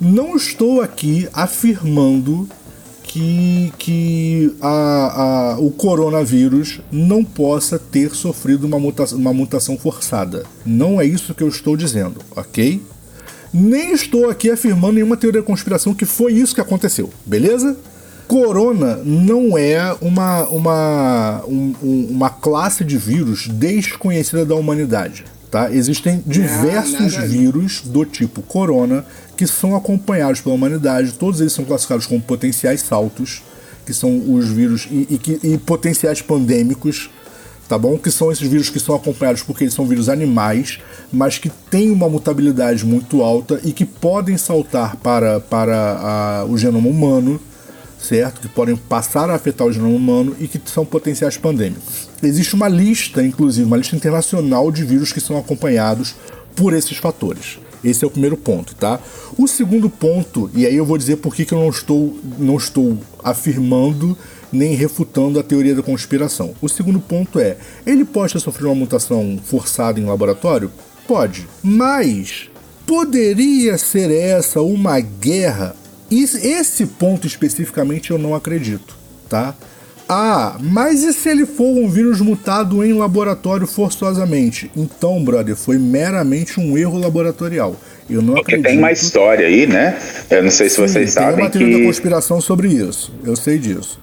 [0.00, 2.48] Não estou aqui afirmando
[3.10, 10.44] que, que a, a, o coronavírus não possa ter sofrido uma mutação, uma mutação forçada.
[10.64, 12.80] Não é isso que eu estou dizendo, ok?
[13.52, 17.76] Nem estou aqui afirmando nenhuma teoria da conspiração que foi isso que aconteceu, beleza?
[18.28, 21.74] Corona não é uma, uma, um,
[22.08, 25.24] uma classe de vírus desconhecida da humanidade.
[25.50, 25.68] Tá?
[25.72, 29.04] Existem diversos vírus do tipo corona
[29.36, 33.42] que são acompanhados pela humanidade, todos eles são classificados como potenciais saltos,
[33.84, 37.10] que são os vírus e, e, e potenciais pandêmicos,
[37.70, 37.96] tá bom?
[37.96, 40.80] Que são esses vírus que são acompanhados porque eles são vírus animais,
[41.12, 46.58] mas que têm uma mutabilidade muito alta e que podem saltar para, para a, o
[46.58, 47.40] genoma humano
[48.00, 48.40] certo?
[48.40, 52.08] Que podem passar a afetar o genoma humano e que são potenciais pandêmicos.
[52.22, 56.16] Existe uma lista, inclusive, uma lista internacional de vírus que são acompanhados
[56.56, 57.58] por esses fatores.
[57.84, 58.98] Esse é o primeiro ponto, tá?
[59.36, 62.56] O segundo ponto, e aí eu vou dizer por que, que eu não estou, não
[62.56, 64.16] estou afirmando
[64.52, 66.54] nem refutando a teoria da conspiração.
[66.60, 70.70] O segundo ponto é: ele pode ter sofrido uma mutação forçada em laboratório?
[71.06, 71.46] Pode.
[71.62, 72.48] Mas
[72.86, 75.74] poderia ser essa uma guerra
[76.12, 78.96] esse ponto especificamente eu não acredito,
[79.28, 79.54] tá?
[80.08, 84.68] Ah, mas e se ele for um vírus mutado em laboratório forçosamente?
[84.76, 87.76] Então, brother, foi meramente um erro laboratorial.
[88.08, 88.66] Eu não Porque acredito.
[88.70, 89.96] tem uma história aí, né?
[90.28, 91.36] Eu não sei se Sim, vocês sabem.
[91.36, 91.80] Tem uma teoria que...
[91.82, 93.14] da conspiração sobre isso.
[93.24, 94.00] Eu sei disso.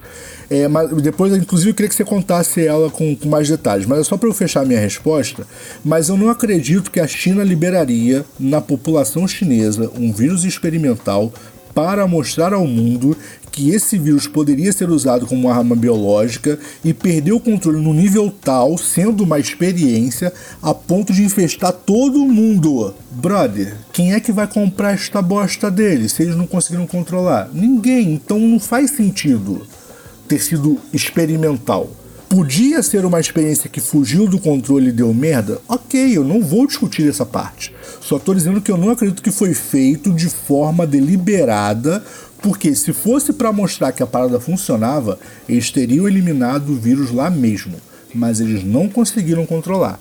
[0.49, 3.85] É, mas depois, inclusive, eu queria que você contasse ela com, com mais detalhes.
[3.85, 5.45] Mas é só para eu fechar minha resposta.
[5.83, 11.33] Mas eu não acredito que a China liberaria na população chinesa um vírus experimental
[11.73, 13.15] para mostrar ao mundo
[13.51, 17.93] que esse vírus poderia ser usado como uma arma biológica e perder o controle no
[17.93, 20.31] nível tal, sendo uma experiência,
[20.61, 22.93] a ponto de infestar todo mundo.
[23.11, 27.49] Brother, quem é que vai comprar esta bosta deles se eles não conseguiram controlar?
[27.53, 29.65] Ninguém, então não faz sentido
[30.27, 31.89] ter sido experimental.
[32.29, 35.61] Podia ser uma experiência que fugiu do controle e deu merda?
[35.65, 37.73] Ok, eu não vou discutir essa parte.
[38.01, 42.03] Só estou dizendo que eu não acredito que foi feito de forma deliberada,
[42.41, 45.17] porque se fosse para mostrar que a parada funcionava,
[45.47, 47.77] eles teriam eliminado o vírus lá mesmo.
[48.13, 49.97] Mas eles não conseguiram controlar.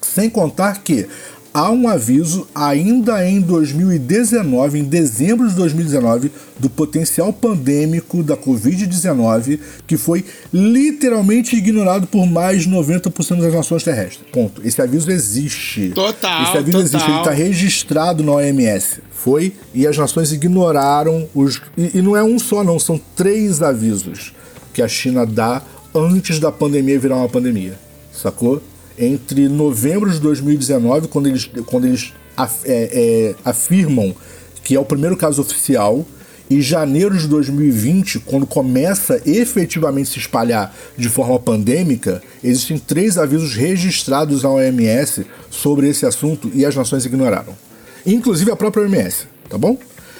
[0.00, 1.06] Sem contar que
[1.52, 9.58] há um aviso ainda em 2019, em dezembro de 2019, do potencial pandêmico da Covid-19,
[9.86, 14.26] que foi literalmente ignorado por mais de 90% das nações terrestres.
[14.32, 14.62] Ponto.
[14.64, 15.90] Esse aviso existe.
[15.90, 16.44] Total.
[16.44, 16.80] Esse aviso total.
[16.82, 19.00] existe, ele está registrado na OMS.
[19.10, 21.60] Foi, e as nações ignoraram os.
[21.76, 24.32] E, e não é um só, não, são três avisos
[24.72, 25.62] que a China dá
[25.94, 27.78] antes da pandemia virar uma pandemia.
[28.12, 28.60] Sacou?
[28.98, 34.14] Entre novembro de 2019, quando eles, quando eles af, é, é, afirmam
[34.62, 36.06] que é o primeiro caso oficial,
[36.50, 43.54] e janeiro de 2020, quando começa efetivamente se espalhar de forma pandêmica, existem três avisos
[43.54, 47.56] registrados à OMS sobre esse assunto e as nações ignoraram.
[48.04, 49.78] Inclusive a própria OMS, tá bom?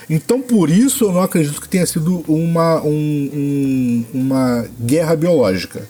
[0.08, 5.86] Então, por isso, eu não acredito que tenha sido uma, um, um, uma guerra biológica.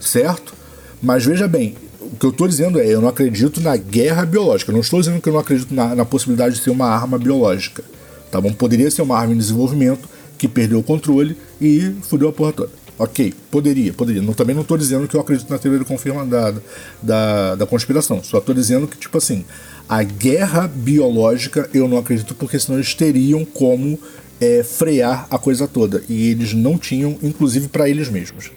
[0.00, 0.54] Certo?
[1.02, 1.74] Mas veja bem,
[2.12, 4.70] o que eu estou dizendo é: eu não acredito na guerra biológica.
[4.70, 7.18] Eu não estou dizendo que eu não acredito na, na possibilidade de ser uma arma
[7.18, 7.82] biológica.
[8.30, 8.52] Tá bom?
[8.52, 12.70] Poderia ser uma arma em desenvolvimento que perdeu o controle e fudeu a porra toda.
[12.98, 14.22] Ok, poderia, poderia.
[14.22, 16.54] Não, também não estou dizendo que eu acredito na teoria confirma da,
[17.02, 18.22] da, da conspiração.
[18.24, 19.44] Só estou dizendo que, tipo assim,
[19.86, 23.98] a guerra biológica eu não acredito, porque senão eles teriam como
[24.40, 26.02] é, frear a coisa toda.
[26.08, 28.50] E eles não tinham, inclusive para eles mesmos.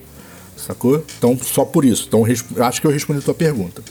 [0.69, 1.03] Sacou?
[1.17, 2.05] Então, só por isso.
[2.07, 2.23] Então,
[2.63, 3.81] acho que eu respondi a tua pergunta.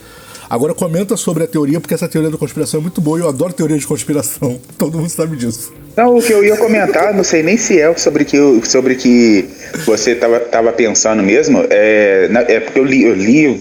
[0.48, 3.28] Agora comenta sobre a teoria, porque essa teoria da conspiração é muito boa e eu
[3.28, 4.60] adoro teoria de conspiração.
[4.78, 5.74] Todo mundo sabe disso.
[5.96, 9.44] Não, o que eu ia comentar, não sei nem se é sobre que sobre que
[9.84, 13.60] você estava tava pensando mesmo, é, é porque eu li, eu li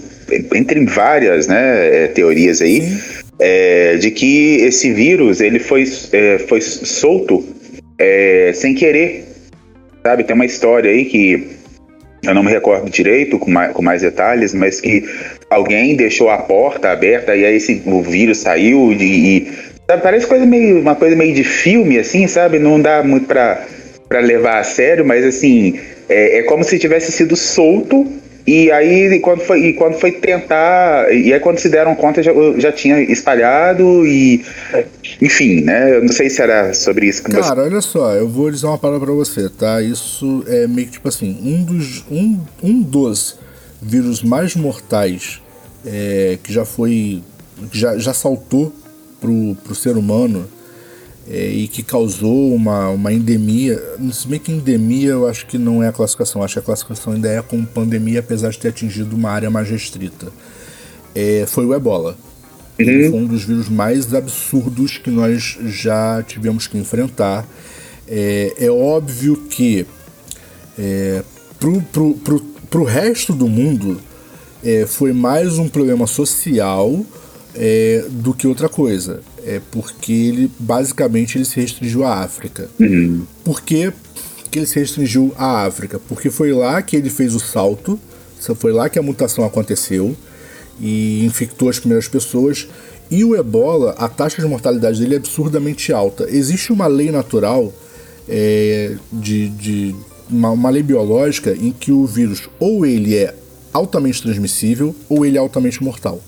[0.54, 2.96] entre várias né, é, teorias aí,
[3.40, 7.44] é, de que esse vírus ele foi, é, foi solto
[7.98, 9.26] é, sem querer.
[10.06, 11.57] Sabe, tem uma história aí que
[12.22, 15.04] eu não me recordo direito com mais, com mais detalhes, mas que
[15.48, 19.02] alguém deixou a porta aberta e aí esse, o vírus saiu e,
[19.38, 19.52] e
[19.88, 22.58] sabe, parece coisa meio, uma coisa meio de filme, assim, sabe?
[22.58, 23.64] Não dá muito pra
[24.20, 28.06] levar a sério, mas assim, é, é como se tivesse sido solto
[28.48, 31.12] e aí, quando foi, e quando foi tentar.
[31.12, 34.42] E aí, quando se deram conta, já, já tinha espalhado e.
[35.20, 35.96] Enfim, né?
[35.96, 37.60] Eu não sei se era sobre isso que Cara, você...
[37.60, 39.82] olha só, eu vou dizer uma palavra pra você, tá?
[39.82, 43.38] Isso é meio que tipo assim: um dos, um, um dos
[43.82, 45.42] vírus mais mortais
[45.84, 47.22] é, que já foi.
[47.70, 48.72] já, já saltou
[49.20, 50.48] pro, pro ser humano
[51.30, 53.80] é, e que causou uma, uma endemia.
[54.12, 57.12] Se bem que endemia eu acho que não é a classificação, acho que a classificação
[57.12, 60.28] ainda é como pandemia, apesar de ter atingido uma área mais restrita.
[61.14, 62.16] É, foi o ebola.
[62.80, 63.10] Uhum.
[63.10, 67.46] Foi um dos vírus mais absurdos que nós já tivemos que enfrentar.
[68.06, 69.84] É, é óbvio que
[70.78, 71.22] é,
[71.60, 74.00] pro, pro, pro, pro resto do mundo
[74.64, 77.04] é, foi mais um problema social
[77.54, 82.68] é, do que outra coisa é porque ele basicamente ele se restringiu à África.
[82.78, 83.22] Uhum.
[83.42, 83.90] Por que,
[84.50, 85.98] que ele se restringiu à África?
[85.98, 87.98] Porque foi lá que ele fez o salto,
[88.56, 90.14] foi lá que a mutação aconteceu
[90.78, 92.68] e infectou as primeiras pessoas.
[93.10, 96.28] E o ebola, a taxa de mortalidade dele é absurdamente alta.
[96.28, 97.72] Existe uma lei natural,
[98.28, 99.96] é, de, de
[100.28, 103.34] uma, uma lei biológica, em que o vírus ou ele é
[103.72, 106.20] altamente transmissível ou ele é altamente mortal.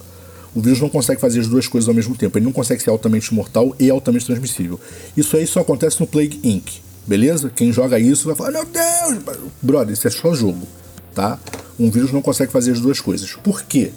[0.54, 2.36] O vírus não consegue fazer as duas coisas ao mesmo tempo.
[2.36, 4.80] Ele não consegue ser altamente mortal e altamente transmissível.
[5.16, 6.80] Isso aí só acontece no Plague Inc.
[7.06, 7.50] Beleza?
[7.54, 9.38] Quem joga isso vai falar: Meu Deus!
[9.62, 10.66] Brother, isso é só jogo.
[11.14, 11.38] Tá?
[11.78, 13.32] Um vírus não consegue fazer as duas coisas.
[13.34, 13.92] Por quê?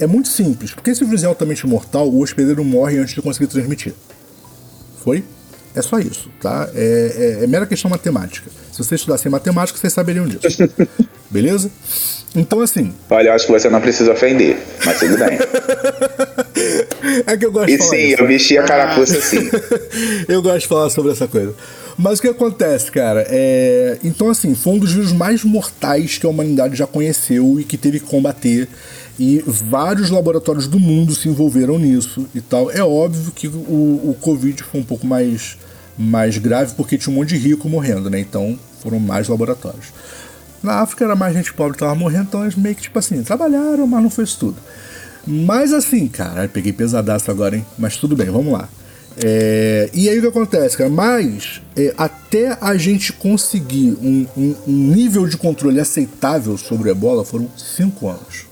[0.00, 0.72] É muito simples.
[0.72, 3.94] Porque se o vírus é altamente mortal, o hospedeiro morre antes de conseguir transmitir.
[5.02, 5.24] Foi?
[5.78, 6.68] É só isso, tá?
[6.74, 8.50] É, é, é mera questão matemática.
[8.72, 10.68] Se você estudasse matemática, vocês saberiam disso.
[11.30, 11.70] Beleza?
[12.34, 12.92] Então, assim.
[13.08, 15.38] Olha, eu acho que você não precisa ofender, mas tudo bem.
[17.26, 17.96] é que eu gosto e de falar.
[17.96, 18.22] E sim, isso.
[18.22, 19.48] eu vesti a carapuça sim.
[20.28, 21.54] eu gosto de falar sobre essa coisa.
[21.96, 23.24] Mas o que acontece, cara?
[23.28, 23.98] É...
[24.02, 27.76] Então, assim, foi um dos vírus mais mortais que a humanidade já conheceu e que
[27.76, 28.68] teve que combater.
[29.18, 32.70] E vários laboratórios do mundo se envolveram nisso e tal.
[32.70, 35.58] É óbvio que o, o Covid foi um pouco mais,
[35.98, 38.20] mais grave porque tinha um monte de rico morrendo, né?
[38.20, 39.86] Então foram mais laboratórios.
[40.62, 43.22] Na África era mais gente pobre que tava morrendo, então eles meio que, tipo assim,
[43.22, 44.56] trabalharam, mas não foi isso tudo.
[45.26, 47.66] Mas assim, cara, peguei pesadaço agora, hein?
[47.78, 48.68] Mas tudo bem, vamos lá.
[49.22, 50.88] É, e aí o que acontece, cara?
[50.88, 56.92] Mas é, até a gente conseguir um, um, um, nível de controle aceitável sobre o
[56.92, 58.46] ebola foram cinco anos.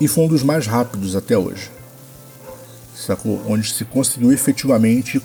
[0.00, 1.70] E foi um dos mais rápidos até hoje.
[3.06, 3.42] Sacou?
[3.48, 5.18] Onde se conseguiu efetivamente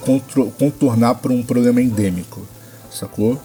[0.57, 2.47] contornar para um problema endêmico.
[2.89, 3.39] Sacou?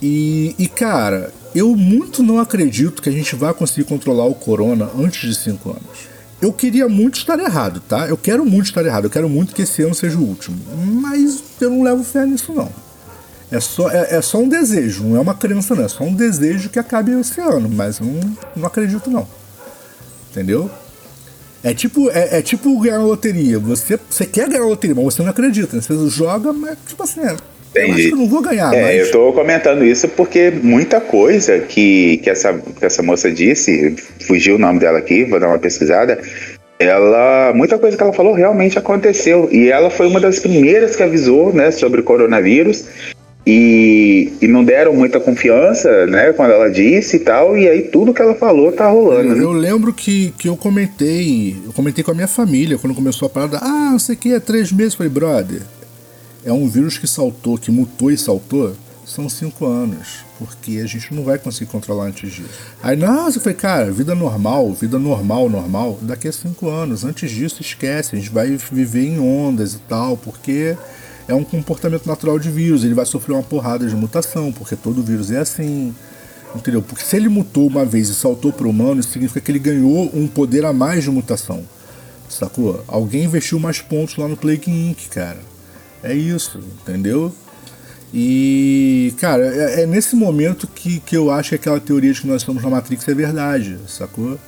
[0.00, 4.88] E, e, cara, eu muito não acredito que a gente vai conseguir controlar o corona
[4.98, 6.08] antes de cinco anos.
[6.40, 8.08] Eu queria muito estar errado, tá?
[8.08, 10.58] Eu quero muito estar errado, eu quero muito que esse ano seja o último.
[11.00, 12.70] Mas eu não levo fé nisso, não.
[13.50, 15.84] É só, é, é só um desejo, não é uma crença, não.
[15.84, 19.28] É só um desejo que acabe esse ano, mas eu não, não acredito, não.
[20.30, 20.70] Entendeu?
[21.64, 23.58] É tipo, é, é, tipo ganhar na loteria.
[23.58, 25.74] Você, você quer ganhar na loteria, mas você não acredita.
[25.74, 25.82] Né?
[25.82, 27.34] Você joga, mas tipo assim, é.
[27.74, 28.72] Eu acho que eu não vou ganhar.
[28.72, 29.06] É, mas...
[29.06, 34.56] eu tô comentando isso porque muita coisa que, que, essa, que essa moça disse, fugiu
[34.56, 36.20] o nome dela aqui, vou dar uma pesquisada.
[36.78, 39.48] Ela, muita coisa que ela falou realmente aconteceu.
[39.50, 42.84] E ela foi uma das primeiras que avisou né, sobre o coronavírus.
[43.46, 48.14] E, e não deram muita confiança, né, quando ela disse e tal, e aí tudo
[48.14, 49.28] que ela falou tá rolando.
[49.28, 49.44] Eu, né?
[49.44, 53.28] eu lembro que, que eu comentei, eu comentei com a minha família quando começou a
[53.28, 55.60] parada, ah, não sei o que, é três meses, falei, brother,
[56.42, 58.74] é um vírus que saltou, que mutou e saltou,
[59.04, 60.24] são cinco anos.
[60.38, 62.48] Porque a gente não vai conseguir controlar antes disso.
[62.82, 67.04] Aí, nossa, eu falei, cara, vida normal, vida normal, normal, daqui a cinco anos.
[67.04, 70.76] Antes disso, esquece, a gente vai viver em ondas e tal, porque
[71.26, 72.84] é um comportamento natural de vírus.
[72.84, 75.94] Ele vai sofrer uma porrada de mutação, porque todo vírus é assim.
[76.54, 76.82] Entendeu?
[76.82, 79.58] Porque se ele mutou uma vez e saltou para o humano, isso significa que ele
[79.58, 81.64] ganhou um poder a mais de mutação.
[82.28, 82.84] Sacou?
[82.86, 85.40] Alguém investiu mais pontos lá no Plague Inc., cara.
[86.02, 87.34] É isso, entendeu?
[88.12, 92.26] E, cara, é, é, nesse momento que, que eu acho que aquela teoria de que
[92.28, 94.38] nós estamos na Matrix é verdade, sacou?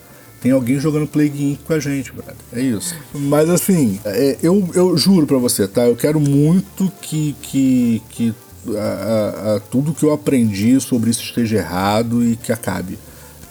[0.40, 2.34] Tem alguém jogando Plague Inc com a gente, brother.
[2.52, 2.94] É isso.
[3.14, 5.86] Mas assim, é, eu, eu juro pra você, tá?
[5.86, 8.34] Eu quero muito que, que, que
[8.76, 12.98] a, a, a, tudo que eu aprendi sobre isso esteja errado e que acabe.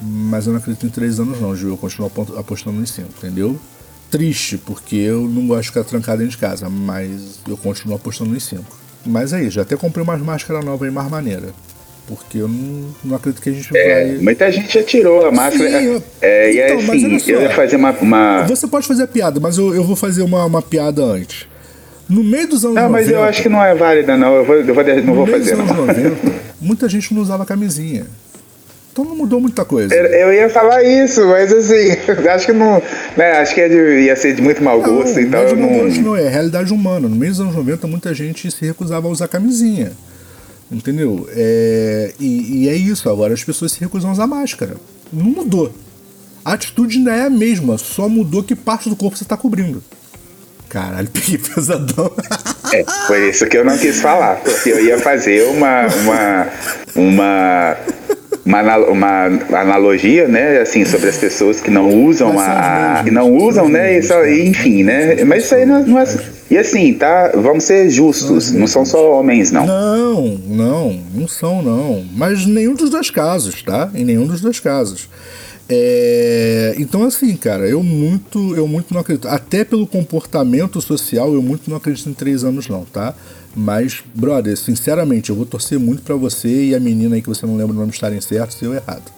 [0.01, 1.69] Mas eu não acredito em três anos não, Gil.
[1.69, 3.59] Eu continuo apostando em cinco, entendeu?
[4.11, 8.35] Triste, porque eu não gosto de ficar trancado dentro de casa, mas eu continuo apostando
[8.35, 8.77] em cinco.
[9.05, 11.53] Mas aí, já até comprei umas máscaras novas aí mais maneira.
[12.07, 14.17] Porque eu não, não acredito que a gente é, vai.
[14.19, 15.79] Muita gente já tirou a máscara.
[15.79, 16.03] Sim.
[16.21, 19.39] É, e então, assim, só, eu ia fazer uma, uma, Você pode fazer a piada,
[19.39, 21.47] mas eu, eu vou fazer uma, uma piada antes.
[22.07, 22.83] No meio dos anos não, 90.
[22.83, 24.35] Não, mas eu acho que não é válida, não.
[24.35, 25.55] Eu vou, eu vou, não vou fazer.
[25.55, 26.15] Nos anos 90,
[26.61, 28.05] muita gente não usava camisinha.
[28.95, 29.93] Então não mudou muita coisa.
[29.93, 31.89] Eu, ia falar isso, mas assim,
[32.33, 32.81] acho que não.
[33.17, 35.55] Né, acho que é ia ser de muito mau gosto, não, então.
[35.55, 37.09] Não, não, não é realidade humana.
[37.09, 39.91] No meio dos anos 90, muita gente se recusava a usar camisinha.
[40.71, 41.27] Entendeu?
[41.31, 44.75] É, e, e, é isso, agora as pessoas se recusam a usar máscara.
[45.13, 45.73] Não mudou.
[46.43, 49.83] A atitude ainda é a mesma, só mudou que parte do corpo você está cobrindo.
[50.67, 52.11] Caralho, peguei pesadão.
[52.73, 55.87] É, por isso que eu não quis falar, porque eu ia fazer uma.
[55.87, 56.47] uma,
[56.95, 57.77] uma
[58.45, 59.25] uma, uma
[59.59, 63.99] analogia, né, assim, sobre as pessoas que não usam a, a que não usam, né,
[64.03, 66.05] só, enfim, né, mas isso aí não, não é,
[66.49, 69.65] e assim, tá, vamos ser justos, não são só homens, não.
[69.65, 74.59] Não, não, não são, não, mas nenhum dos dois casos, tá, em nenhum dos dois
[74.59, 75.09] casos.
[75.67, 79.27] É, então assim, cara, eu muito, eu muito não acredito.
[79.27, 83.15] Até pelo comportamento social, eu muito não acredito em três anos não, tá?
[83.55, 87.45] Mas, brother, sinceramente, eu vou torcer muito para você e a menina aí que você
[87.45, 89.14] não lembra o nome estarem certos e eu errado.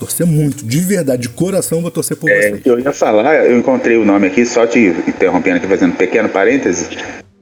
[0.00, 2.62] Torcer muito, de verdade, de coração vou torcer por é, você.
[2.64, 6.26] Eu ia falar, eu encontrei o nome aqui, só te interrompendo aqui, fazendo um pequeno
[6.30, 6.88] parênteses.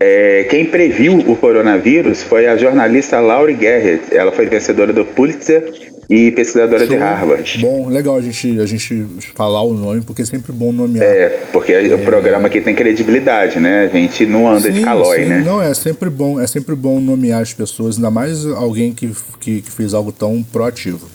[0.01, 4.13] É, quem previu o coronavírus foi a jornalista Laurie Garrett.
[4.13, 5.73] Ela foi vencedora do Pulitzer
[6.11, 6.89] e pesquisadora Show.
[6.89, 7.59] de Harvard.
[7.61, 9.07] Bom, legal a gente, a gente
[9.37, 11.07] falar o nome, porque é sempre bom nomear.
[11.07, 13.89] É, porque é, o programa aqui tem credibilidade, né?
[13.93, 15.27] A gente não anda sim, de calói, sim.
[15.27, 15.43] né?
[15.45, 19.63] Não, é sempre bom, é sempre bom nomear as pessoas, ainda mais alguém que, que,
[19.63, 21.09] que fez algo tão proativo.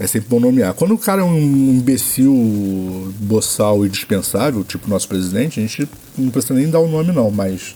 [0.00, 0.74] É sempre bom nomear.
[0.74, 6.30] Quando o cara é um imbecil, boçal e dispensável, tipo nosso presidente, a gente não
[6.30, 7.74] precisa nem dar o nome, não, mas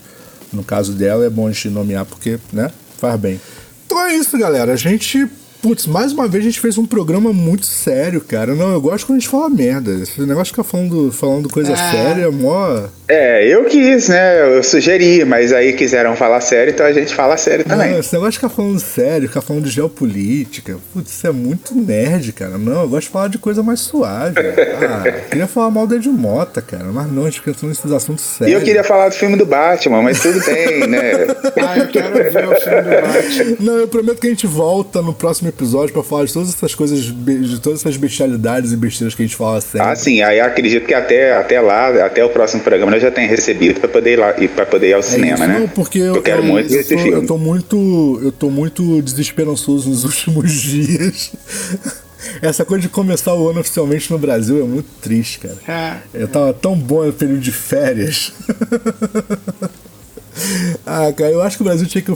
[0.51, 3.41] no caso dela é bom a gente nomear porque, né, faz bem.
[3.85, 4.71] Então é isso, galera.
[4.71, 5.27] A gente
[5.63, 8.53] Putz, mais uma vez a gente fez um programa muito sério, cara.
[8.53, 9.91] Não, eu gosto quando a gente fala merda.
[9.91, 11.75] Esse negócio de ficar falando, falando coisa é.
[11.77, 12.81] séria é mó.
[13.07, 14.57] É, eu quis, né?
[14.57, 17.91] Eu sugeri, mas aí quiseram falar sério, então a gente fala sério também.
[17.91, 20.75] Não, esse negócio de ficar falando sério, ficar falando de geopolítica.
[20.93, 22.57] Putz, isso é muito nerd, cara.
[22.57, 24.35] Não, eu gosto de falar de coisa mais suave.
[24.43, 26.87] ah, queria falar mal da Edmota, cara.
[26.91, 28.53] Mas não, a gente fica nesses assuntos sérios.
[28.53, 31.11] E eu queria falar do filme do Batman, mas tudo bem, né?
[31.65, 33.57] ah, eu quero ver o filme do Batman.
[33.61, 36.75] Não, eu prometo que a gente volta no próximo episódio para falar de todas essas
[36.75, 39.81] coisas, de todas essas bestialidades e besteiras que a gente fala sempre.
[39.81, 40.21] Ah, sim.
[40.21, 43.89] Aí acredito que até, até lá, até o próximo programa, eu já tenha recebido para
[43.89, 45.59] poder ir lá e para poder ir ao é cinema, isso, né?
[45.59, 47.09] Não, porque eu, eu quero eu, muito eu filme.
[47.11, 51.31] Eu tô muito, eu tô muito desesperançoso nos últimos dias.
[52.41, 55.57] Essa coisa de começar o ano oficialmente no Brasil é muito triste, cara.
[55.67, 56.21] É.
[56.21, 58.31] Eu tava tão bom no período de férias.
[60.85, 62.11] Ah, cara, eu acho que o Brasil tinha que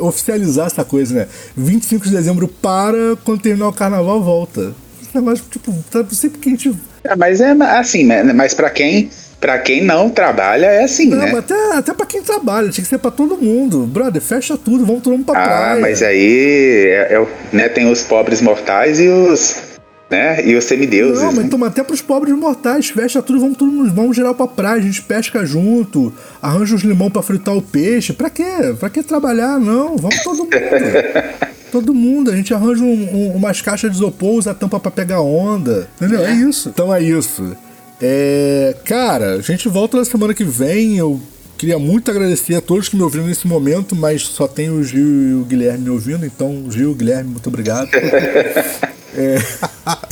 [0.00, 1.28] oficializar essa coisa, né?
[1.56, 4.74] 25 de dezembro para, quando terminar o carnaval, volta.
[5.02, 6.74] Esse negócio, tipo, tá sempre que a gente.
[7.04, 8.22] É, mas é assim, né?
[8.32, 9.10] mas para quem.
[9.40, 11.30] Pra quem não trabalha, é assim, não, né?
[11.30, 13.86] Até, até pra quem trabalha, tinha que ser pra todo mundo.
[13.86, 15.74] Brother, fecha tudo, vamos todo mundo pra ah, praia.
[15.74, 19.67] Ah, mas aí é, é, né, tem os pobres mortais e os
[20.10, 20.46] né?
[20.46, 21.22] E os semideuses.
[21.22, 21.50] Não, mas né?
[21.50, 22.88] toma até pros pobres mortais.
[22.88, 27.10] Fecha tudo, vamos, tudo, vamos geral pra praia, a gente pesca junto, arranja os limão
[27.10, 28.12] pra fritar o peixe.
[28.12, 28.74] Pra quê?
[28.78, 29.58] Pra que trabalhar?
[29.58, 30.50] Não, vamos todo mundo.
[31.70, 34.90] todo mundo, a gente arranja um, um, umas caixas de isopor, usa a tampa pra
[34.90, 35.88] pegar onda.
[35.96, 36.24] Entendeu?
[36.24, 36.70] É, é isso.
[36.70, 37.56] Então é isso.
[38.00, 40.96] É, cara, a gente volta na semana que vem.
[40.96, 41.20] Eu
[41.58, 45.30] queria muito agradecer a todos que me ouviram nesse momento, mas só tem o Gil
[45.30, 47.90] e o Guilherme me ouvindo, então Gil, Guilherme, muito obrigado.
[49.14, 49.38] É...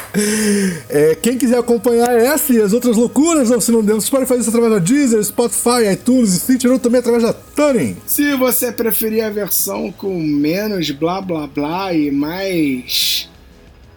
[0.89, 4.41] É, quem quiser acompanhar essa e as outras loucuras não se não demos, pode fazer
[4.41, 7.97] isso através da Deezer, Spotify, iTunes e Stitcher, ou também através da Tuning.
[8.07, 13.29] Se você preferir a versão com menos blá blá blá e mais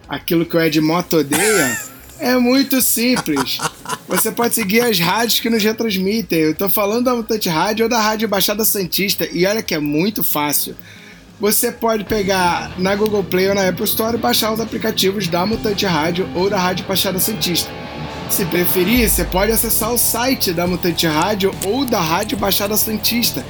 [0.06, 1.78] aquilo que o Ed Moto odeia,
[2.20, 3.58] é muito simples.
[4.06, 6.38] Você pode seguir as rádios que nos retransmitem.
[6.38, 9.78] Eu tô falando da Mutante Rádio ou da Rádio Baixada Santista, e olha que é
[9.78, 10.76] muito fácil
[11.40, 15.46] você pode pegar na Google Play ou na Apple Store e baixar os aplicativos da
[15.46, 17.70] Mutante Rádio ou da Rádio Baixada Santista.
[18.28, 23.42] Se preferir, você pode acessar o site da Mutante Rádio ou da Rádio Baixada Santista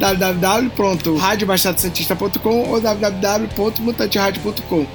[0.00, 4.86] www.radiobaixadasantista.com ou www.mutanteradio.com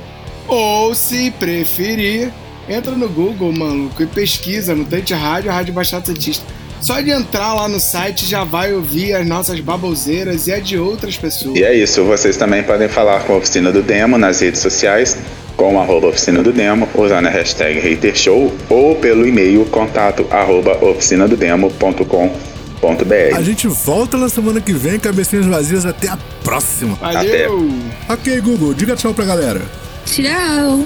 [0.48, 2.32] ou se preferir,
[2.68, 6.45] entra no Google, maluco, e pesquisa Mutante Rádio, Rádio Baixada Santista
[6.84, 10.78] só de entrar lá no site já vai ouvir as nossas baboseiras e a de
[10.78, 11.57] outras pessoas.
[11.57, 15.18] E é isso, vocês também podem falar com a Oficina do Demo nas redes sociais,
[15.55, 23.38] com arroba Oficina do Demo, usando a hashtag HaterShow ou pelo e-mail contato arroba oficinadodemo.com.br.
[23.38, 25.86] A gente volta na semana que vem, cabecinhas vazias.
[25.86, 26.95] Até a próxima.
[26.95, 27.66] Valeu!
[28.09, 28.14] Até.
[28.14, 29.61] Ok, Google, diga tchau pra galera.
[30.05, 30.86] Tchau!